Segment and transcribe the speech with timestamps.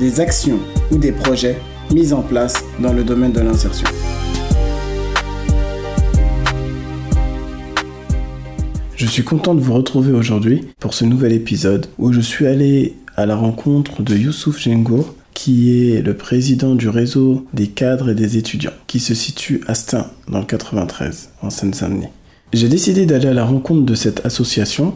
[0.00, 0.58] des actions
[0.90, 1.56] ou des projets
[1.92, 3.86] mis en place dans le domaine de l'insertion.
[8.96, 12.94] Je suis content de vous retrouver aujourd'hui pour ce nouvel épisode où je suis allé
[13.16, 18.14] à la rencontre de Youssouf Jengo, qui est le président du réseau des cadres et
[18.14, 22.08] des étudiants, qui se situe à Stein, dans le 93, en Seine-Saint-Denis.
[22.52, 24.94] J'ai décidé d'aller à la rencontre de cette association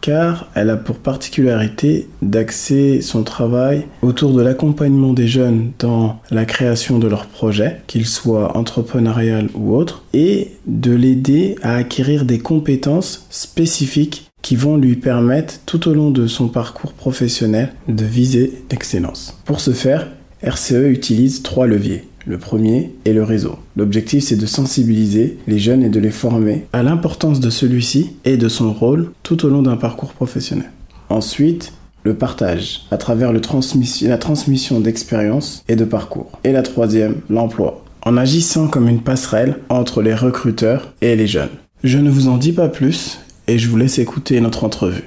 [0.00, 6.44] car elle a pour particularité d'axer son travail autour de l'accompagnement des jeunes dans la
[6.44, 12.38] création de leurs projets, qu'ils soient entrepreneurial ou autres, et de l'aider à acquérir des
[12.38, 18.52] compétences spécifiques qui vont lui permettre tout au long de son parcours professionnel de viser
[18.70, 19.36] l'excellence.
[19.44, 20.08] Pour ce faire,
[20.42, 22.07] RCE utilise trois leviers.
[22.28, 23.56] Le premier est le réseau.
[23.74, 28.36] L'objectif, c'est de sensibiliser les jeunes et de les former à l'importance de celui-ci et
[28.36, 30.70] de son rôle tout au long d'un parcours professionnel.
[31.08, 36.30] Ensuite, le partage à travers la transmission d'expériences et de parcours.
[36.44, 41.48] Et la troisième, l'emploi, en agissant comme une passerelle entre les recruteurs et les jeunes.
[41.82, 45.04] Je ne vous en dis pas plus et je vous laisse écouter notre entrevue.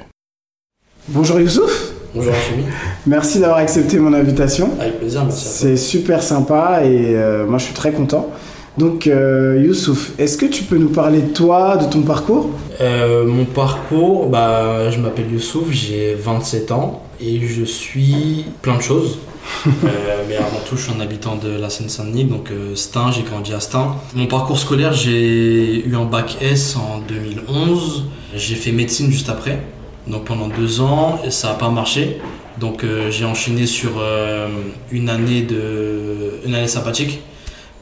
[1.08, 1.81] Bonjour Youssouf
[2.14, 2.66] Bonjour Hachemi.
[3.08, 4.72] Merci d'avoir accepté mon invitation.
[4.82, 5.46] Avec plaisir, merci.
[5.46, 8.30] C'est super sympa et euh, moi je suis très content.
[8.78, 12.50] Donc euh, Youssouf, est-ce que tu peux nous parler de toi, de ton parcours?
[12.82, 18.82] Euh, Mon parcours, bah, je m'appelle Youssouf, j'ai 27 ans et je suis plein de
[18.82, 19.20] choses.
[19.84, 23.60] mais avant tout, je suis un habitant de la Seine-Saint-Denis, donc Stein, j'ai grandi à
[23.60, 23.96] Stein.
[24.16, 28.06] Mon parcours scolaire, j'ai eu un bac S en 2011.
[28.36, 29.60] J'ai fait médecine juste après.
[30.08, 32.20] Donc pendant deux ans, ça n'a pas marché.
[32.60, 34.48] Donc euh, j'ai enchaîné sur euh,
[34.92, 37.22] une, année de, sympathique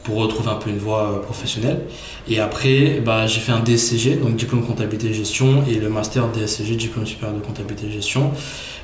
[0.04, 1.82] pour retrouver un peu une voie euh, professionnelle.
[2.28, 6.30] Et après, bah, j'ai fait un DSCG, donc diplôme comptabilité et gestion, et le master
[6.30, 8.32] DSCG, diplôme supérieur de comptabilité et gestion.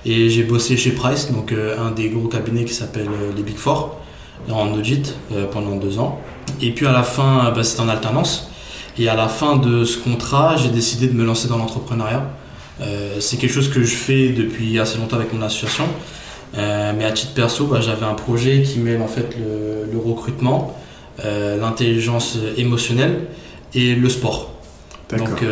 [0.06, 4.00] Et j'ai bossé chez Price, donc un des gros cabinets qui s'appelle les Big Four,
[4.52, 5.16] en audit
[5.52, 6.20] pendant deux ans.
[6.62, 8.52] Et puis à la fin, bah, c'était en alternance.
[9.00, 12.30] Et à la fin de ce contrat, j'ai décidé de me lancer dans l'entrepreneuriat.
[12.82, 15.86] Euh, c'est quelque chose que je fais depuis assez longtemps avec mon association.
[16.58, 20.78] Euh, mais à titre perso, bah, j'avais un projet qui mêle en fait le, recrutement,
[21.24, 23.28] euh, l'intelligence émotionnelle
[23.74, 24.52] et le sport.
[25.18, 25.44] Donc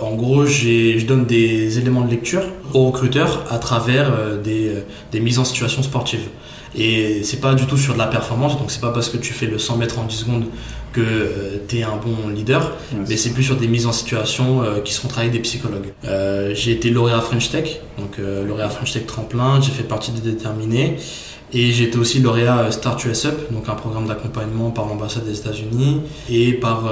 [0.00, 4.74] en gros, je donne des éléments de lecture aux recruteurs à travers des,
[5.10, 6.28] des, mises en situation sportives.
[6.76, 9.32] Et c'est pas du tout sur de la performance, donc c'est pas parce que tu
[9.32, 10.44] fais le 100 mètres en 10 secondes
[10.92, 12.76] que euh, tu es un bon leader,
[13.08, 15.92] mais c'est plus sur des mises en situation euh, qui seront travaillées des psychologues.
[16.04, 20.20] Euh, j'ai été lauréat French Tech, donc lauréat French Tech tremplin, j'ai fait partie des
[20.20, 20.96] déterminés.
[21.54, 26.00] Et j'étais aussi lauréat Start US Up, donc un programme d'accompagnement par l'ambassade des États-Unis
[26.30, 26.90] et par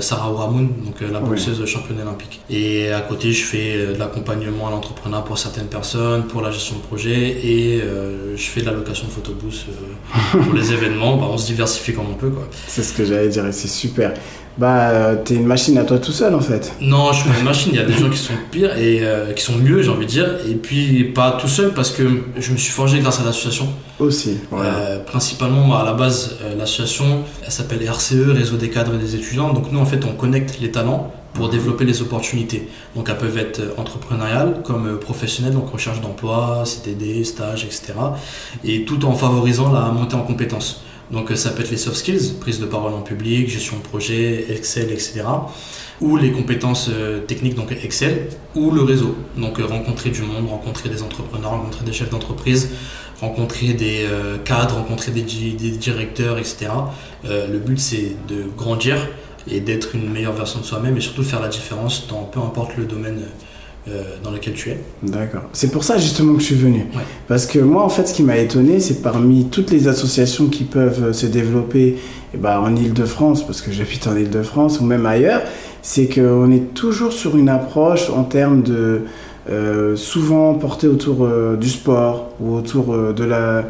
[0.00, 2.40] Sarah Ouramoun, donc la boxeuse championne olympique.
[2.50, 6.76] Et à côté, je fais de l'accompagnement à l'entrepreneur pour certaines personnes, pour la gestion
[6.76, 7.82] de projet et
[8.36, 9.66] je fais de la location de photobooth
[10.32, 11.16] pour les événements.
[11.16, 12.32] Bah, on se diversifie comme on peut.
[12.66, 14.12] C'est ce que j'allais dire et c'est super
[14.58, 16.74] bah euh, t'es une machine à toi tout seul en fait.
[16.80, 19.00] Non, je suis pas une machine, il y a des gens qui sont pires et
[19.02, 22.02] euh, qui sont mieux, j'ai envie de dire, et puis pas tout seul parce que
[22.36, 23.68] je me suis forgé grâce à l'association.
[23.98, 28.98] Aussi, euh, principalement, moi, à la base, l'association, elle s'appelle RCE, Réseau des cadres et
[28.98, 32.68] des étudiants, donc nous en fait on connecte les talents pour développer les opportunités.
[32.94, 37.94] Donc elles peuvent être entrepreneuriales comme professionnelles, donc recherche d'emploi, CDD, stage, etc.
[38.64, 40.82] Et tout en favorisant la montée en compétences.
[41.12, 44.46] Donc ça peut être les soft skills, prise de parole en public, gestion de projet,
[44.48, 45.24] Excel, etc.
[46.00, 49.14] Ou les compétences euh, techniques, donc Excel, ou le réseau.
[49.36, 52.70] Donc euh, rencontrer du monde, rencontrer des entrepreneurs, rencontrer des chefs d'entreprise,
[53.20, 56.70] rencontrer des euh, cadres, rencontrer des, directeurs, etc.
[57.24, 58.96] le but c'est de grandir
[59.50, 62.76] et d'être une meilleure version de soi-même et surtout faire la différence dans peu importe
[62.76, 63.22] le domaine
[63.88, 64.78] euh, dans lequel tu es.
[65.02, 65.42] D'accord.
[65.52, 66.86] C'est pour ça justement que je suis venu.
[67.26, 70.62] Parce que moi, en fait, ce qui m'a étonné, c'est parmi toutes les associations qui
[70.62, 71.96] peuvent euh, se développer
[72.32, 75.42] eh ben, en Ile-de-France, parce que j'habite en Ile-de-France ou même ailleurs,
[75.82, 79.00] c'est qu'on est toujours sur une approche en termes de...
[79.50, 83.64] Euh, souvent portée autour du sport ou autour de la,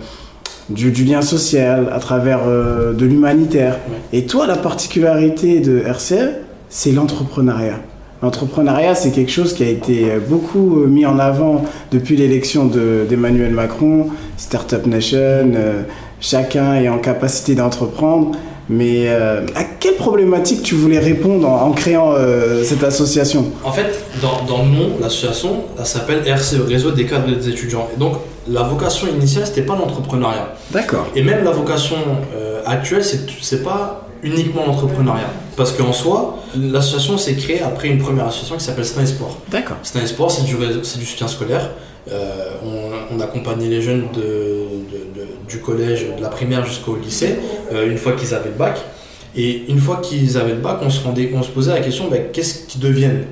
[0.69, 3.79] du, lien social, à travers de l'humanitaire.
[4.13, 7.81] Et toi, la particularité de RCL, c'est l'entrepreneuriat.
[8.23, 13.53] L'entrepreneuriat, c'est quelque chose qui a été beaucoup euh, mis en avant depuis l'élection d'Emmanuel
[13.53, 15.19] Macron, Startup Nation.
[15.19, 15.83] Euh,
[16.21, 18.33] chacun est en capacité d'entreprendre.
[18.69, 23.47] Mais euh, à quelle problématique tu voulais répondre en, créant euh, cette association?
[23.65, 27.89] En fait, dans, dans le nom, l'association, elle s'appelle RCE, Réseau des cadres des étudiants.
[27.95, 28.15] Et donc,
[28.49, 30.55] la vocation initiale, c'était pas l'entrepreneuriat.
[30.71, 31.07] D'accord.
[31.15, 31.97] Et même la vocation
[32.35, 35.31] euh, actuelle, c'est c'est pas uniquement l'entrepreneuriat.
[35.57, 39.39] Parce qu'en soi, l'association s'est créée après une première association qui s'appelle Stein Sport.
[39.51, 39.77] D'accord.
[39.83, 41.71] Stein Sport, c'est du, réseau- c'est du soutien scolaire.
[42.11, 46.97] Euh, on, on accompagnait les jeunes de, de- de- du collège, de la primaire jusqu'au
[46.97, 47.37] lycée,
[47.73, 48.81] euh, une fois qu'ils avaient le bac.
[49.37, 52.09] Et une fois qu'ils avaient le bac, on se, rendait, on se posait la question
[52.11, 53.25] bah, qu'est-ce qu'ils deviennent?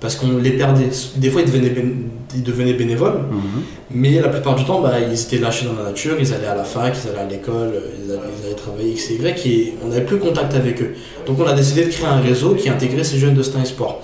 [0.00, 0.90] Parce qu'on les perdait.
[1.16, 2.04] Des fois, ils devenaient, bén-
[2.34, 3.62] ils devenaient bénévoles, Mhm.
[3.90, 6.54] mais la plupart du temps, bah, ils étaient lâchés dans la nature, ils allaient à
[6.54, 7.72] la fac, ils allaient à l'école,
[8.04, 10.94] ils allaient, ils allaient travailler X et Y, et on n'avait plus contact avec eux.
[11.26, 14.00] Donc on a décidé de créer un réseau qui intégrait ces jeunes de Stein Sport.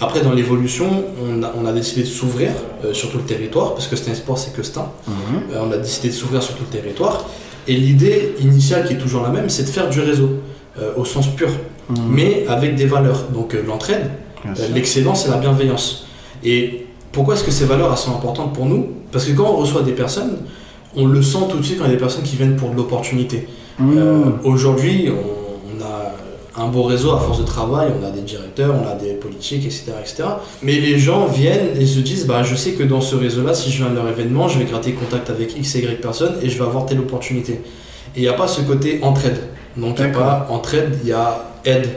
[0.00, 0.86] Après, dans l'évolution,
[1.20, 2.50] on a, on a décidé de s'ouvrir
[2.84, 4.86] euh, sur tout le territoire, parce que Stein Sport, c'est que Stein.
[5.08, 5.14] Mhm.
[5.54, 7.28] Euh, on a décidé de s'ouvrir sur tout le territoire.
[7.66, 10.30] Et l'idée initiale, qui est toujours la même, c'est de faire du réseau,
[10.80, 11.48] euh, au sens pur,
[11.90, 11.96] Mhm.
[12.10, 13.24] mais avec des valeurs.
[13.34, 14.08] Donc euh, l'entraide, euh.
[14.74, 16.06] L'excellence et la bienveillance.
[16.44, 18.88] Et pourquoi est-ce que ces valeurs elles sont importantes pour nous?
[19.10, 20.38] Parce que quand on reçoit des personnes,
[20.96, 22.70] on le sent tout de suite quand il y a des personnes qui viennent pour
[22.70, 23.46] de l'opportunité.
[23.78, 23.98] Mhm.
[23.98, 26.12] Euh, Aujourd'hui, on, on a
[26.64, 29.64] un beau réseau à force de travail, on a des directeurs, on a des politiques,
[29.64, 29.92] etc.
[30.00, 30.24] etc.
[30.62, 33.70] Mais les gens viennent et se disent bah, je sais que dans ce réseau-là, si
[33.70, 36.50] je viens à leur événement, je vais gratter contact avec X et Y personnes et
[36.50, 37.60] je vais avoir telle opportunité.
[38.14, 39.38] Et il n'y a pas ce côté entraide.
[39.76, 41.88] Donc il n'y a pas entraide, il y a aide.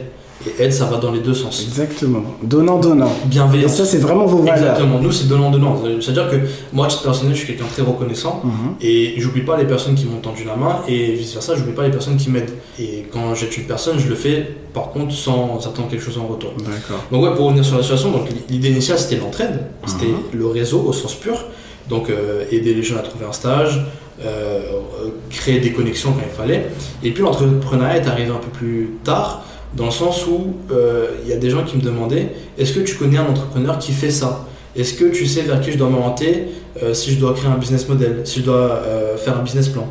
[0.46, 1.64] Et aide, ça va dans les deux sens.
[1.64, 2.22] Exactement.
[2.44, 3.08] Donnant, donnant.
[3.24, 3.76] Et Bienveillance.
[3.76, 4.58] ça, c'est vraiment vos valeurs.
[4.58, 5.82] Exactement, nous c'est donnant-donnant.
[6.02, 6.36] C'est-à-dire que
[6.74, 8.76] moi, à titre personnel, je suis quelqu'un de très reconnaissant Mhm.
[8.82, 11.92] et j'oublie pas les personnes qui m'ont tendu la main et vice-versa, j'oublie pas les
[11.92, 12.52] personnes qui m'aident.
[12.80, 16.28] Et quand j'aide une personne, je le fais par contre sans attendre quelque chose en
[16.28, 16.52] retour.
[16.60, 17.04] D'accord.
[17.12, 20.40] Donc, ouais, pour revenir sur la situation, donc l'idée initiale c'était l'entraide, c'était Mhm.
[20.40, 21.46] le réseau au sens pur.
[21.90, 23.86] Donc, euh, aider les gens à trouver un stage,
[24.24, 24.26] euh,
[25.04, 26.68] euh, créer des connexions quand il fallait.
[27.04, 29.44] Et puis, l'entrepreneuriat est arrivé un peu plus tard,
[29.76, 32.80] dans le sens où euh, il y a des gens qui me demandaient est-ce que
[32.80, 34.46] tu connais un entrepreneur qui fait ça?
[34.76, 36.48] Est-ce que tu sais vers qui je dois m'orienter
[36.84, 39.70] euh, si je dois créer un business model, si je dois euh, faire un business
[39.70, 39.88] plan?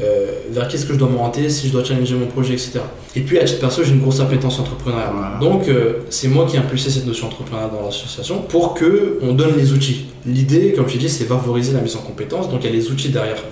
[0.00, 2.78] Euh, vers qui est-ce que je dois m'orienter si je dois challenger mon projet, etc.
[3.16, 5.10] Et puis à titre perso, j'ai une grosse appétence entrepreneuriale.
[5.12, 5.38] Voilà.
[5.40, 5.68] Donc
[6.08, 9.72] c'est moi qui ai impulsé cette notion entrepreneuriale dans l'association pour que on donne les
[9.72, 10.06] outils.
[10.24, 12.48] L'idée, comme je t'ai dit, c'est favoriser la mise en compétence.
[12.48, 13.42] Donc il y a les outils derrière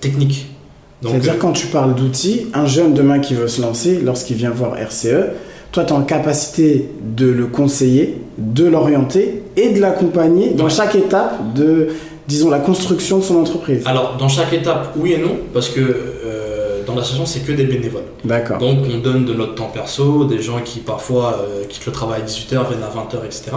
[0.00, 0.46] techniques.
[1.02, 4.50] C'est-à-dire euh, quand tu parles d'outils, un jeune demain qui veut se lancer, lorsqu'il vient
[4.50, 5.06] voir RCE,
[5.72, 10.94] toi tu es en capacité de le conseiller, de l'orienter et de l'accompagner dans chaque
[10.94, 11.88] étape de,
[12.28, 13.82] disons, la construction de son entreprise.
[13.86, 17.64] alors dans chaque étape, oui et non, parce que euh, dans l'association c'est que des
[17.64, 18.04] bénévoles.
[18.24, 18.58] D'accord.
[18.58, 22.22] Donc on donne de notre temps perso, des gens qui parfois euh, quittent le travail
[22.22, 23.50] à 18h, viennent à 20h, etc.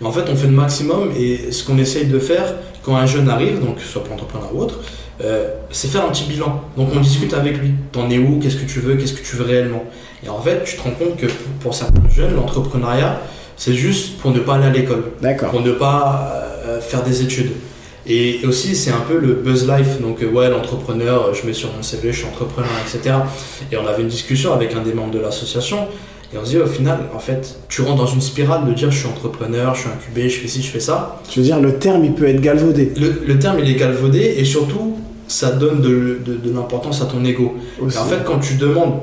[0.00, 3.06] Mais en fait on fait le maximum et ce qu'on essaye de faire quand un
[3.06, 4.80] jeune arrive, donc soit pour entrepreneur ou autre,
[5.22, 6.62] euh, c'est faire un petit bilan.
[6.76, 7.70] Donc on discute avec lui.
[7.92, 8.38] T'en es où?
[8.40, 8.94] Qu'est-ce que tu veux?
[8.96, 9.84] Qu'est-ce que tu veux réellement?
[10.24, 13.20] Et en fait tu te rends compte que pour- pour certains jeunes, l'entrepreneuriat
[13.56, 15.50] c'est juste pour ne pas aller à l'école D'accord.
[15.50, 16.32] pour ne pas
[16.66, 17.52] euh, faire des études.
[18.06, 20.00] Et aussi, c'est un peu le buzz life.
[20.02, 23.14] Donc, euh, ouais, l'entrepreneur, je mets sur mon CV, je suis entrepreneur, etc.
[23.72, 25.86] Et on avait une discussion avec un des membres de l'association.
[26.34, 28.90] Et on se dit, au final, en fait, tu rentres dans une spirale de dire,
[28.90, 31.22] je suis entrepreneur, je suis incubé, je fais ci, je fais ça.
[31.30, 32.92] Je veux dire, le terme il peut être galvaudé.
[33.00, 37.06] Le, le terme, il est galvaudé et surtout, ça donne de, de- de l'importance à
[37.06, 37.54] ton ego.
[37.80, 37.96] Aussi.
[37.96, 38.94] Et en fait, quand tu demandes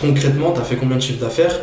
[0.00, 1.58] concrètement, tu as fait combien de chiffre d'affaires?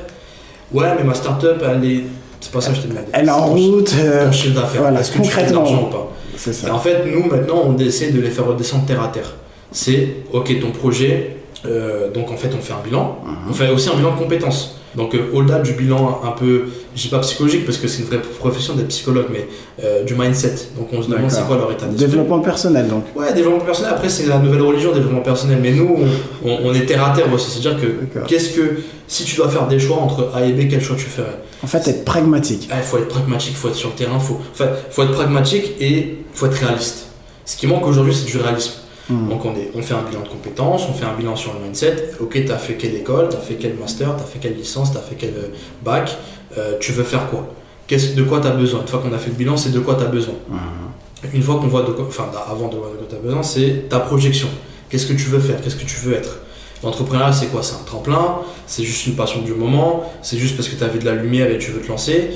[0.72, 2.04] Ouais, mais ma startup, elle est.
[2.42, 3.08] C'est pas ça que je t'ai demandé.
[3.14, 3.94] Elle est en route.
[3.98, 4.82] euh, Ton chiffre d'affaires.
[4.82, 5.62] voilà, Est-ce que tu fais de concrètement.
[5.64, 6.12] l'argent ou pas?
[6.36, 6.74] C'est et ça.
[6.74, 9.34] en fait, nous, maintenant, on essaie de les faire redescendre terre à terre.
[9.72, 13.20] C'est, ok, ton projet, euh, donc en fait, on fait un bilan.
[13.26, 13.36] Mhm.
[13.50, 14.80] On fait aussi un bilan de compétences.
[14.96, 18.08] Donc, euh, au-delà du bilan un peu, je dis pas psychologique parce que c'est une
[18.08, 19.48] vraie profession d'être psychologue, mais
[19.84, 20.54] euh, du mindset.
[20.78, 22.06] Donc, on se demande c'est quoi leur état d'esprit.
[22.08, 23.06] Développement personnel donc.
[23.16, 23.92] Ouais, développement personnel.
[23.94, 25.60] Après, c'est la nouvelle religion, développement personnel.
[25.62, 25.98] Mais nous,
[26.44, 27.50] on, on- on est terre à terre aussi.
[27.60, 30.82] C'est-à-dire que, qu'est-ce que, si tu dois faire des choix entre A et B, quel
[30.82, 31.38] choix tu ferais?
[31.64, 32.70] En fait, être pragmatique.
[32.72, 35.72] il faut être pragmatique, il faut être sur le terrain, faut, enfin, faut être pragmatique
[35.80, 37.08] et il faut être réaliste.
[37.46, 38.74] Ce qui manque aujourd'hui, c'est du réalisme.
[39.10, 39.30] Mhm.
[39.30, 41.60] Donc on, est, on fait un bilan de compétences, on fait un bilan sur le
[41.60, 42.12] mindset.
[42.22, 44.56] Ok, tu as fait quelle école, tu as fait quel master, tu as fait quelle
[44.56, 45.48] licence, tu as fait quel euh,
[45.84, 46.18] bac,
[46.58, 47.48] euh, tu veux faire quoi?
[47.88, 48.82] Qu'est-ce- De quoi tu as besoin?
[48.82, 50.36] Une fois qu'on a fait le bilan, c'est de quoi tu as besoin.
[50.50, 51.34] Mhm.
[51.34, 53.44] Une fois qu'on voit de quoi, enfin avant de voir de quoi tu as besoin,
[53.44, 54.48] c'est ta projection.
[54.90, 55.60] Qu'est-ce que tu veux faire?
[55.62, 56.38] Qu'est-ce que tu veux être?
[56.84, 57.64] L'entrepreneuriat, c'est quoi?
[57.64, 60.88] C'est un tremplin, c'est juste une passion du moment, c'est juste parce que tu as
[60.90, 62.32] vu de la lumière et tu veux te lancer.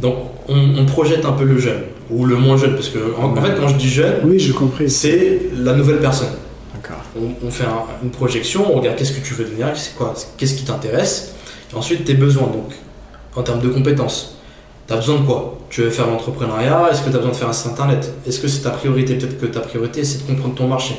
[0.00, 0.14] Donc
[0.48, 3.42] on, on projette un peu le jeune, ou le moins jeune, parce que en, en
[3.42, 4.90] fait quand je dis jeune, Oui, compris.
[4.90, 6.28] c'est la nouvelle personne.
[6.74, 7.02] D'accord.
[7.18, 10.12] On, on fait un- une projection, on regarde qu'est-ce que tu veux devenir, c'est quoi,
[10.36, 11.34] qu'est-ce qui t'intéresse,
[11.72, 12.72] et ensuite tes besoins, donc
[13.34, 14.34] en termes de compétences.
[14.86, 15.58] Tu as besoin de quoi?
[15.68, 16.88] Tu veux faire l'entrepreneuriat?
[16.92, 18.12] Est-ce que tu as besoin de faire un site internet?
[18.26, 19.14] Est-ce que c'est ta priorité?
[19.16, 20.94] Peut-être que ta priorité c'est de comprendre ton marché.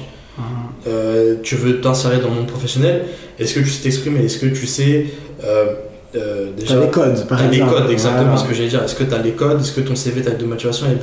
[0.87, 3.05] Euh, tu veux t'insérer dans le monde professionnel?
[3.39, 4.25] Est-ce que tu sais t'exprimer?
[4.25, 5.07] Est-ce que tu sais.
[5.43, 5.73] Euh,
[6.17, 7.73] euh, déjà, T'as les codes, par T'as les exemple.
[7.73, 8.37] codes, exactement Voilà.
[8.37, 8.83] ce que j'allais dire.
[8.83, 9.61] Est-ce que tu as les codes?
[9.61, 10.99] Est-ce que ton CV, ta de motivation est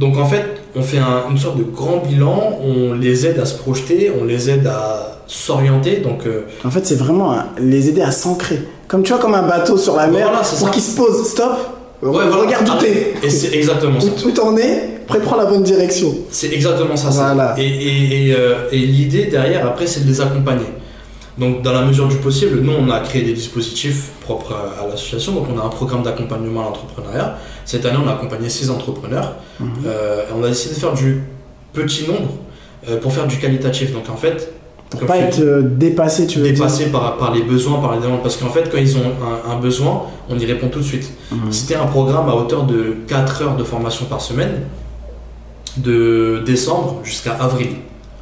[0.00, 3.44] Donc en fait, on fait un- une sorte de grand bilan, on les aide à
[3.44, 5.96] se projeter, on les aide à s'orienter.
[5.98, 8.60] Donc euh, En fait, c'est vraiment les aider à s'ancrer.
[8.88, 10.68] Comme tu vois, comme un bateau sur la mer, Voilà, pour ça.
[10.70, 11.26] qu'ils se posent.
[11.28, 11.52] Stop.
[12.02, 12.36] ouais, voilà.
[12.36, 13.14] Regarde où t'es.
[13.22, 14.06] Et c'est exactement ça.
[14.26, 16.14] Où t'en es, prends la bonne direction.
[16.30, 17.10] C'est exactement ça.
[17.10, 17.32] ça.
[17.34, 17.54] Voilà.
[17.58, 20.66] Et, et- et, euh, et l'idée derrière, après, c'est de les accompagner.
[21.38, 25.32] Donc, dans la mesure du possible, nous, on a créé des dispositifs propres à, l'association.
[25.32, 27.38] Donc, on a un programme d'accompagnement à l'entrepreneuriat.
[27.64, 29.36] Cette année, on a accompagné six entrepreneurs.
[29.58, 29.68] Mhm.
[29.86, 31.22] Euh, et on a décidé de faire du
[31.72, 32.28] petit nombre
[32.88, 33.92] euh, pour faire du qualitatif.
[33.92, 34.52] Donc, en fait,
[34.90, 36.54] Pour pas être euh, dépassé, tu veux dire.
[36.54, 38.22] dépassé par, par les besoins, par les demandes.
[38.22, 39.12] Parce qu'en fait, quand ils ont
[39.46, 41.10] un, un besoin, on y répond tout de suite.
[41.30, 41.50] Mhm.
[41.50, 44.64] C'était un programme à hauteur de 4 heures de formation par semaine,
[45.78, 47.70] de décembre jusqu'à avril.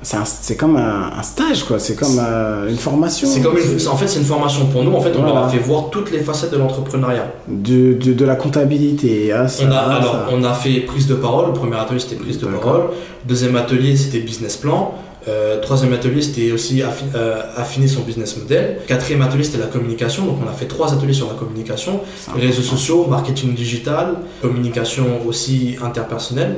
[0.03, 1.79] C'est comme un, un stage, quoi.
[1.79, 3.29] C'est comme euh, une formation.
[3.29, 4.95] C'est comme une, en fait, c'est une formation pour nous.
[4.95, 5.47] En fait, on leur Voilà.
[5.47, 7.31] a fait voir toutes les facettes de l'entrepreneuriat.
[7.49, 9.31] de, de, de la comptabilité.
[9.33, 10.29] Ah, ça, On a, ah, alors, ça.
[10.33, 11.49] on a fait prise de parole.
[11.49, 12.85] Le premier atelier, c'était prise de parole.
[13.27, 14.95] Deuxième atelier, c'était business plan.
[15.29, 18.79] Euh, troisième atelier, c'était aussi affi- euh, affiner son business model.
[18.87, 20.25] Quatrième atelier, c'était la communication.
[20.25, 22.01] Donc, on a fait trois ateliers sur la communication.
[22.35, 26.57] Réseaux sociaux, marketing digital, communication aussi interpersonnelle.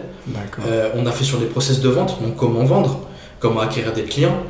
[0.69, 3.01] Euh, on a fait sur les process de vente, donc comment vendre,
[3.43, 4.45] comment acquérir des clients.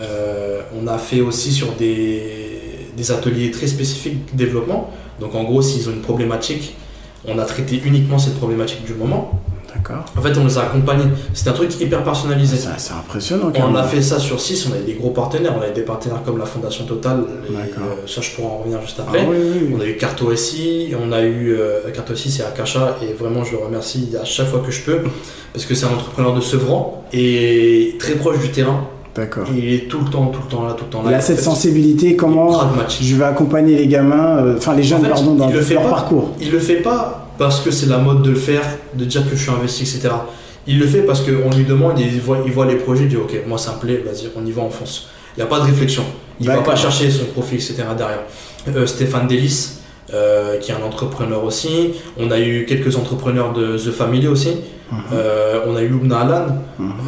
[0.00, 4.90] Euh, on a fait aussi sur des, des ateliers très spécifiques de développement.
[5.20, 6.74] Donc en gros, s'ils ont une problématique,
[7.26, 9.40] on a traité uniquement cette problématique du moment.
[9.74, 10.04] D'accord.
[10.16, 11.04] En fait, on les a accompagnés.
[11.34, 12.56] C'est un truc hyper personnalisé.
[12.56, 15.54] C'est c'est impressionnant, quand On a fait ça sur 6, on avait des gros partenaires.
[15.58, 17.18] On avait des partenaires comme la Fondation Total.
[17.50, 17.82] D'accord.
[17.82, 19.26] euh, ça, je pourrais en revenir juste Ah, après.
[19.28, 19.74] oui, oui, oui.
[19.76, 23.44] On a eu Carto SI, on a eu euh, Carto SI, c'est Akasha, et vraiment
[23.44, 25.00] je le remercie à chaque fois que je peux,
[25.52, 28.84] parce que c'est un entrepreneur de Sevran et très proche du terrain.
[29.14, 29.44] D'accord.
[29.54, 31.10] Il est tout le temps, tout le temps là, tout le temps là.
[31.10, 32.58] Il a cette fait, sensibilité, comment
[33.00, 35.90] je vais accompagner les gamins, euh, enfin les jeunes, pardon, dans le fait leur pas.
[35.90, 36.30] parcours.
[36.40, 38.64] Il le fait pas parce que c'est la mode de le faire,
[38.94, 40.10] de dire que je suis investi, etc.
[40.66, 43.16] Il le fait parce qu'on lui demande, il voit, il voit les projets, il dit
[43.16, 45.08] ok, moi ça me plaît, vas-y, on y va, on fonce.
[45.36, 46.04] Il n'y a pas de réflexion.
[46.40, 46.74] Il va D'accord.
[46.74, 47.76] pas chercher son profil, etc.
[47.96, 48.22] derrière.
[48.68, 49.78] Euh, Stéphane Delis,
[50.12, 51.92] euh, qui est un entrepreneur aussi.
[52.18, 54.50] On a eu quelques entrepreneurs de The Family aussi.
[55.12, 56.46] Euh, on a eu Lubna Alan,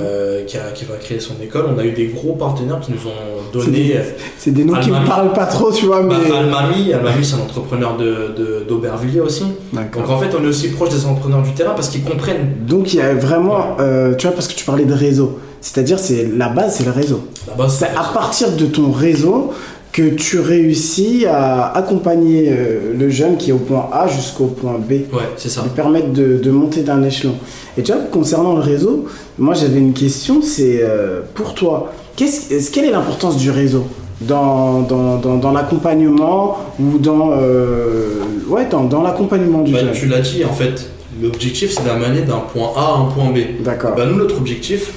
[0.02, 1.64] euh, qui, a- qui va créer son école.
[1.74, 3.96] On a eu des gros partenaires qui nous ont donné.
[4.36, 5.08] c'est des noms qui me Almami.
[5.08, 6.14] parlent pas trop, tu vois, mais.
[6.28, 9.44] Bah, Almami, Almami c'est un entrepreneur de- de- d'Aubervilliers aussi.
[9.72, 12.54] Donc en fait, on est aussi proche des entrepreneurs du terrain parce qu'ils comprennent.
[12.66, 15.98] Donc il y a vraiment, euh, tu vois, parce que tu parlais de réseau, c'est-à-dire
[15.98, 17.22] c'est la base, c'est le réseau.
[17.48, 19.52] La base, C'est à partir de ton réseau
[19.92, 24.74] que tu réussis à accompagner euh, le jeune qui est au point A jusqu'au point
[24.78, 25.62] B, Ouais, c'est ça.
[25.62, 27.34] lui permettre de, de monter d'un échelon.
[27.76, 29.06] Et tu vois, concernant le réseau,
[29.38, 33.84] moi j'avais une question, c'est euh, pour toi, est-ce- quelle est l'importance du réseau
[34.20, 39.92] dans, dans, dans, dans l'accompagnement ou dans, euh, ouais, dans, dans l'accompagnement du Bah, jeune?
[39.92, 43.62] tu l'as dit, en fait, l'objectif c'est d'amener d'un point A à un point B.
[43.64, 43.94] D'accord.
[43.96, 44.92] Bah, nous, notre objectif,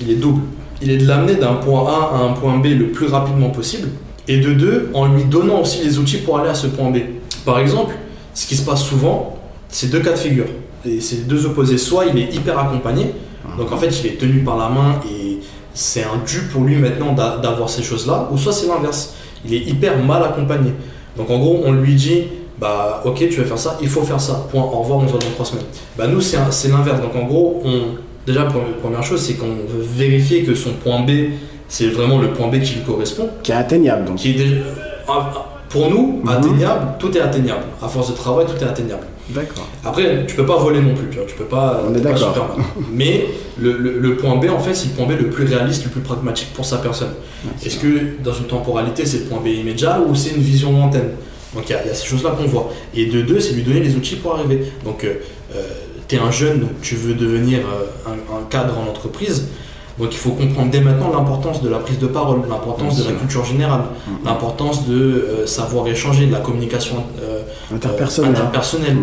[0.00, 0.42] il est double.
[0.82, 3.88] Il est de l'amener d'un point A à un point B le plus rapidement possible.
[4.28, 6.96] Et de deux, en lui donnant aussi les outils pour aller à ce point B.
[7.44, 7.94] Par exemple,
[8.34, 10.46] ce qui se passe souvent, c'est deux cas de figure.
[10.84, 11.78] Et c'est deux opposés.
[11.78, 13.12] Soit il est hyper accompagné,
[13.58, 15.38] donc en fait il est tenu par la main et
[15.74, 19.14] c'est un dû pour lui maintenant d'a- d'avoir ces choses-là, ou soit c'est l'inverse.
[19.44, 20.70] Il est hyper mal accompagné.
[21.16, 22.22] Donc en gros, on lui dit,
[22.58, 24.46] bah ok, tu vas faire ça, il faut faire ça.
[24.50, 25.64] Point, au revoir, on se voit dans trois semaines.
[25.96, 27.00] Bah nous, c'est l'inverse.
[27.00, 27.62] Donc en gros,
[28.26, 31.10] déjà, pre- première chose, c'est qu'on veut vérifier que son point B,
[31.68, 33.28] c'est vraiment le point B qui lui correspond.
[33.42, 34.16] Qui est atteignable donc.
[34.16, 34.62] Qui est déjà-
[35.08, 36.28] ah, ah, pour nous, Mhm.
[36.28, 37.62] atteignable, tout est atteignable.
[37.82, 39.04] À force de travail, tout est atteignable.
[39.30, 39.66] D'accord.
[39.84, 41.82] Après, tu peux pas voler non plus, tu vois, tu peux pas.
[41.88, 42.56] On est d'accord.
[42.92, 43.26] Mais
[43.60, 45.90] le, le- le point B, en fait, c'est le point B le plus réaliste, le
[45.90, 47.10] plus pragmatique pour sa personne.
[47.64, 51.10] Est-ce que dans une temporalité, c'est le point B immédiat ou c'est une vision lointaine?
[51.54, 52.70] Donc il y, a il y a ces choses-là qu'on voit.
[52.94, 54.62] Et de deux, c'est lui donner les outils pour arriver.
[54.84, 55.04] Donc
[56.08, 59.48] tu es un jeune, tu veux devenir euh, un, un cadre en entreprise.
[59.98, 63.12] Donc il faut comprendre dès maintenant l'importance de la prise de parole, l'importance de la
[63.18, 64.14] culture générale, Mhm.
[64.26, 67.40] l'importance de euh, savoir échanger, de la communication euh,
[67.74, 68.30] Interpersonnel.
[68.32, 68.96] interpersonnelle,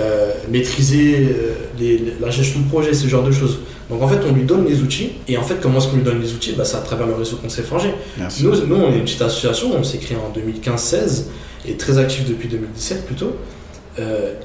[0.00, 3.58] euh, maîtriser euh, les- les- la gestion de projet, ce genre de choses.
[3.88, 6.02] Donc en fait, on lui donne les outils, et en fait, comment est-ce qu'on lui
[6.02, 6.52] donne les outils?
[6.52, 7.94] Bah, C'est à travers le réseau qu'on s'est forgé.
[8.42, 11.28] Nous, nous, on est une petite association, on s'est créé en 2015-16
[11.66, 13.32] et très actif depuis 2017 plutôt.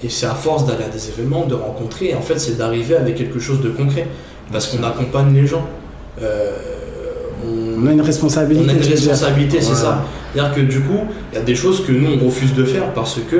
[0.04, 2.96] Et c'est à force d'aller à des événements, de rencontrer, et en fait, c'est d'arriver
[2.96, 4.08] avec quelque chose de concret.
[4.52, 5.66] Parce qu'on accompagne les gens.
[6.22, 6.52] Euh,
[7.46, 8.66] on, On a une responsabilité.
[8.66, 9.80] on a une responsabilité, c'est Voilà.
[9.82, 10.06] ça.
[10.34, 11.00] C'est-à-dire que du coup,
[11.32, 13.38] il y a des choses que nous, on refuse de faire parce que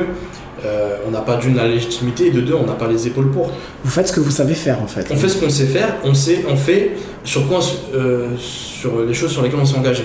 [0.66, 3.32] euh, on n'a pas d'une la légitimité et de deux on n'a pas les épaules
[3.32, 3.50] pour.
[3.84, 5.08] Vous faites ce que vous savez faire en fait.
[5.12, 6.92] On fait ce qu'on sait faire, on sait, on fait
[7.24, 7.60] sur quoi,
[7.96, 10.04] euh, sur les choses sur lesquelles on s'est engagé.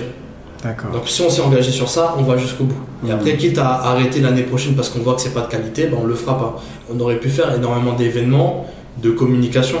[0.63, 0.91] D'accord.
[0.91, 2.75] Donc si on s'est engagé sur ça, on va jusqu'au bout.
[3.03, 3.13] Et Mhm.
[3.15, 5.97] après, quitte à arrêter l'année prochaine parce qu'on voit que c'est pas de qualité, ben
[6.01, 6.61] on le fera pas.
[6.93, 8.65] On aurait pu faire énormément d'événements
[9.01, 9.79] de communication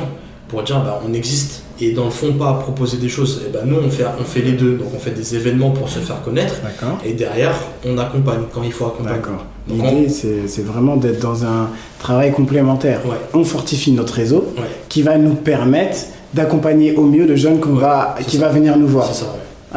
[0.49, 3.41] pour dire bah, on existe et dans le fond pas proposer des choses.
[3.47, 4.73] Et ben nous on fait on fait les deux.
[4.77, 6.55] Donc on fait des événements pour se faire connaître
[7.05, 7.55] et derrière
[7.85, 9.19] on accompagne quand il faut accompagner.
[9.67, 13.01] L'idée, c'est c'est vraiment d'être dans un travail complémentaire.
[13.05, 13.15] Ouais.
[13.33, 14.63] On fortifie notre réseau Ouais.
[14.89, 15.97] qui va nous permettre
[16.33, 18.45] d'accompagner au mieux le jeune Ouais, va, qui ça.
[18.47, 19.13] va venir nous voir.
[19.13, 19.25] Ça.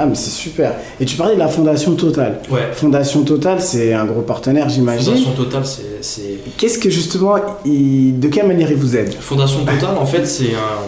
[0.00, 0.74] Ah, mais c'est super.
[1.00, 2.38] Et tu parlais de la Fondation Total.
[2.72, 5.14] Fondation Total, c'est un gros partenaire, j'imagine.
[5.14, 5.62] Fondation Total,
[6.00, 9.12] c'est- Qu'est-ce que justement, il- de quelle manière il vous aide?
[9.18, 9.96] Fondation Total.
[9.98, 10.84] En fait, c'est un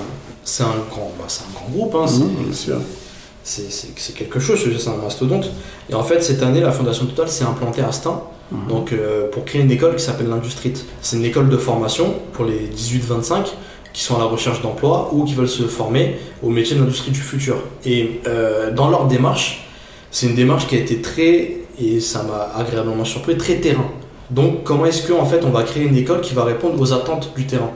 [0.51, 1.95] c'est un grand bah, c'est un grand groupe.
[1.95, 2.07] Hein,
[3.43, 5.51] c'est- quelque chose, c'est un mastodonte.
[5.89, 8.21] Et en fait, cette année, la Fondation Total s'est implantée à Stein
[8.53, 8.69] Mhm.
[8.69, 10.73] donc, euh, pour créer une école qui s'appelle l'Industrie.
[11.03, 13.47] C'est une école de formation pour les 18-25
[13.93, 17.13] qui sont à la recherche d'emploi ou qui veulent se former au métier de l'industrie
[17.13, 17.57] du futur.
[17.85, 19.69] Et euh, dans leur démarche,
[20.11, 23.89] c'est une démarche qui a été très, et ça m'a agréablement surpris, très terrain.
[24.31, 26.93] Donc, comment est-ce qu'en en fait on va créer une école qui va répondre aux
[26.93, 27.71] attentes du terrain?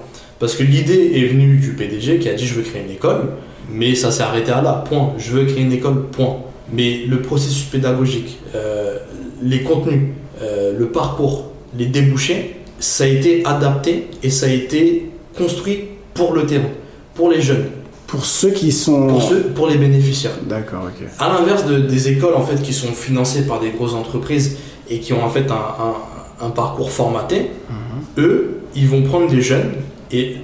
[0.45, 3.29] Parce que l'idée est venue du PDG qui a dit je veux créer une école,
[3.73, 5.15] mais ça s'est arrêté à là, point.
[5.17, 6.37] Je veux créer une école, point.
[6.71, 8.99] Mais le processus pédagogique, euh,
[9.43, 10.03] les contenus,
[10.43, 11.47] euh, le parcours,
[11.79, 16.69] les débouchés, ça a été adapté et ça a été construit pour le terrain,
[17.15, 17.65] pour les jeunes,
[18.07, 19.07] Pour ceux qui sont.
[19.07, 20.37] pour, ceux, pour les bénéficiaires.
[20.47, 21.09] D'accord, ok.
[21.21, 24.59] À l'inverse de- des écoles en fait qui sont financées par des grosses entreprises
[24.91, 28.25] et qui ont en fait un, un- un parcours formaté, Mhm.
[28.27, 29.71] eux, ils vont prendre des jeunes
[30.19, 30.37] et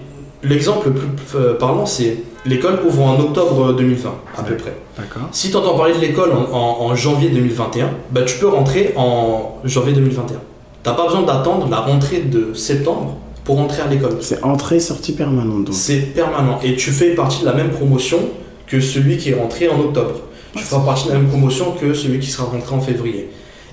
[0.43, 4.75] l'exemple le plus euh, parlant c'est l'école ouvre en octobre 2020 à peu près.
[4.97, 5.29] D'accord.
[5.33, 8.93] Si tu entends parler de l'école en, en- en janvier 2021, bah, tu peux rentrer
[8.97, 10.39] en janvier 2021.
[10.83, 14.17] T'as pas besoin d'attendre la rentrée de septembre pour rentrer à l'école.
[14.21, 15.75] C'est entrée-sortie permanente donc.
[15.75, 16.59] C'est permanent.
[16.63, 18.19] Et tu fais partie de la même promotion
[18.67, 20.21] que celui qui est rentré en octobre.
[20.57, 23.29] Tu feras partie de la même promotion que celui qui sera rentré en février.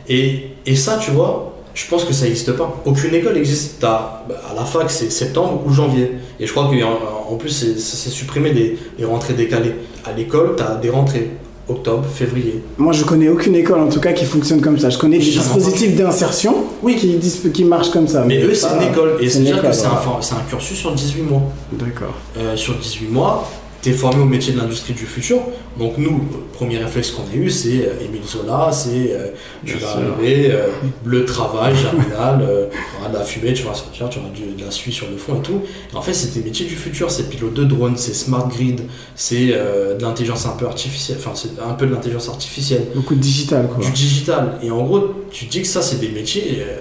[0.10, 2.82] Et, et ça, tu vois, je pense que ça n'existe pas.
[2.86, 3.80] Aucune école n'existe.
[3.80, 6.14] T'as- bah, À la fac, c'est septembre ou janvier.
[6.40, 9.76] Et je crois qu'en en plus, c'est supprimé les, les rentrées décalées.
[10.06, 11.30] À l'école, tu as des rentrées.
[11.70, 12.64] Octobre, février.
[12.78, 14.90] Moi, je connais aucune école en tout cas qui fonctionne comme ça.
[14.90, 16.96] Je connais des dispositifs d'insertion Oui.
[16.96, 17.20] qui,
[17.52, 18.24] qui marchent comme ça.
[18.26, 19.18] Mais eux, c'est une école.
[19.20, 21.42] Et c'est-à-dire que un, c'est un cursus sur 18 mois.
[21.74, 22.14] D'accord.
[22.38, 25.38] Euh, sur 18 mois, tu es formé au métier de l'industrie du futur.
[25.78, 29.28] Donc nous, le premier réflexe qu'on a eu, c'est euh, Émile Zola, c'est euh,
[29.66, 30.00] tu Bien vas sûr.
[30.18, 30.68] arriver, euh,
[31.06, 34.56] bleu travail, germinal, euh, tu auras de la fumée, tu vas sortir, tu auras du-
[34.60, 35.62] de la suie sur le fond et tout.
[35.94, 38.82] Et en fait, c'est des métiers du futur, c'est pilote de drone, c'est smart grid,
[39.16, 43.14] c'est euh, de l'intelligence un peu artificielle, enfin c'est un peu de l'intelligence artificielle, Beaucoup
[43.16, 43.84] de digital quoi.
[43.86, 44.58] du digital.
[44.64, 46.58] Et en gros, tu dis que ça, c'est des métiers...
[46.68, 46.78] euh,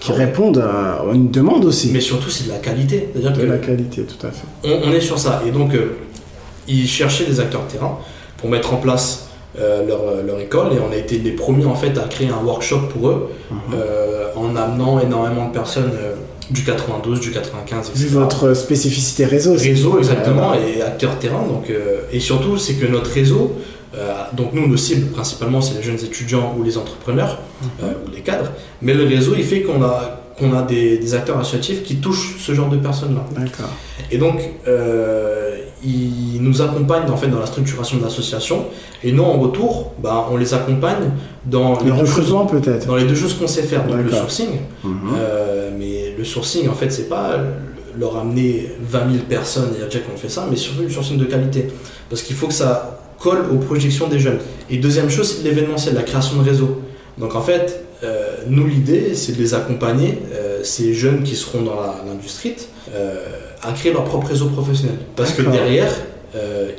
[0.00, 1.90] Qui répondent à une demande aussi.
[1.92, 3.08] mais surtout, c'est de la qualité.
[3.12, 4.46] C'est-à-dire de que la qualité, tout à fait.
[4.64, 5.42] on, on est sur ça.
[5.46, 5.92] Et donc, euh,
[6.68, 7.98] ils cherchaient des acteurs terrain
[8.38, 10.72] pour mettre en place euh, leur, leur école.
[10.74, 13.56] Et on a été les premiers en fait à créer un workshop pour eux Mhm.
[13.74, 16.14] euh, en amenant énormément de personnes euh,
[16.50, 18.04] du 92, du 95, etc.
[18.04, 19.56] Vu votre spécificité réseau.
[19.58, 21.42] c'est- réseau exactement Euh, et acteurs terrain.
[21.46, 23.52] Donc, euh, et surtout, c'est que notre réseau,
[23.94, 27.38] euh, donc nous, nos cibles principalement, c'est les jeunes étudiants ou les entrepreneurs
[27.82, 28.50] euh, ou les cadres.
[28.80, 32.36] Mais le réseau, il fait qu'on a qu'on a des, des acteurs associatifs qui touchent
[32.38, 33.24] ce genre de personnes-là.
[34.10, 38.66] Et donc, euh, ils nous accompagnent en fait dans la structuration de l'association.
[39.02, 41.10] Et nous, en retour, bah, on les accompagne
[41.44, 42.86] dans Le les, deux choses, peut-être.
[42.86, 43.84] dans les deux choses qu'on sait faire.
[43.86, 44.50] Donc le sourcing.
[44.84, 44.94] Mhm.
[45.16, 47.36] Euh, mais le sourcing, en fait, c'est pas
[47.98, 51.24] leur amener 20 000 personnes et dire qu'on fait ça, mais surtout du sourcing de
[51.24, 51.68] qualité.
[52.08, 54.38] Parce qu'il faut que ça colle aux projections des jeunes.
[54.70, 56.80] Et deuxième chose, c'est l'événementiel, la création de réseau.
[57.18, 61.62] Donc en fait, euh, nous, l'idée, c'est de les accompagner, euh, ces jeunes qui seront
[61.62, 61.76] dans
[62.08, 62.54] l'industrie,
[62.94, 63.16] euh,
[63.62, 64.96] à créer leur propre réseau professionnel.
[65.16, 65.92] Parce que derrière,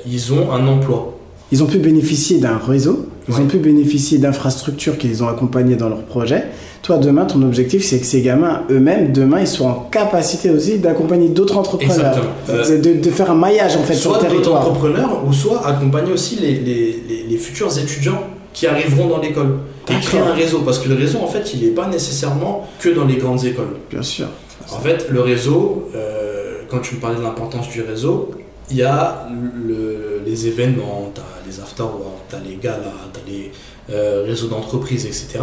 [0.08, 1.14] ils ont un emploi.
[1.52, 3.42] Ils ont pu bénéficier d'un réseau, ils Ouais.
[3.42, 6.46] ont pu bénéficier d'infrastructures qu'ils ont accompagnées dans leur projet.
[6.82, 10.80] Toi, demain, ton objectif, c'est que ces gamins eux-mêmes, demain, ils soient en capacité aussi
[10.80, 12.18] d'accompagner d'autres entrepreneurs.
[12.48, 12.82] Exactement.
[12.82, 14.62] De, de faire un maillage, en fait, sur soit le d'autres territoire.
[14.68, 19.60] entrepreneurs, ou soit accompagner aussi les, les- les- les futurs étudiants qui arriveront dans l'école.
[19.90, 20.02] Et D'accord.
[20.10, 20.60] créer un réseau.
[20.62, 23.76] Parce que le réseau, en fait, il n'est pas nécessairement que dans les grandes écoles.
[23.90, 24.28] Bien sûr.
[24.72, 28.32] En fait, le réseau, euh, quand tu me parlais de l'importance du réseau,
[28.72, 29.28] il y a
[29.68, 31.84] le- les événements, tu as les after
[32.30, 32.78] tu as les galas,
[33.14, 33.52] tu as les
[33.92, 35.40] euh, réseaux d'entreprise, etc.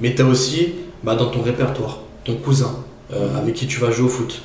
[0.00, 2.76] Mais tu as aussi bah, dans ton répertoire ton cousin
[3.12, 4.42] euh, avec qui tu vas jouer au foot,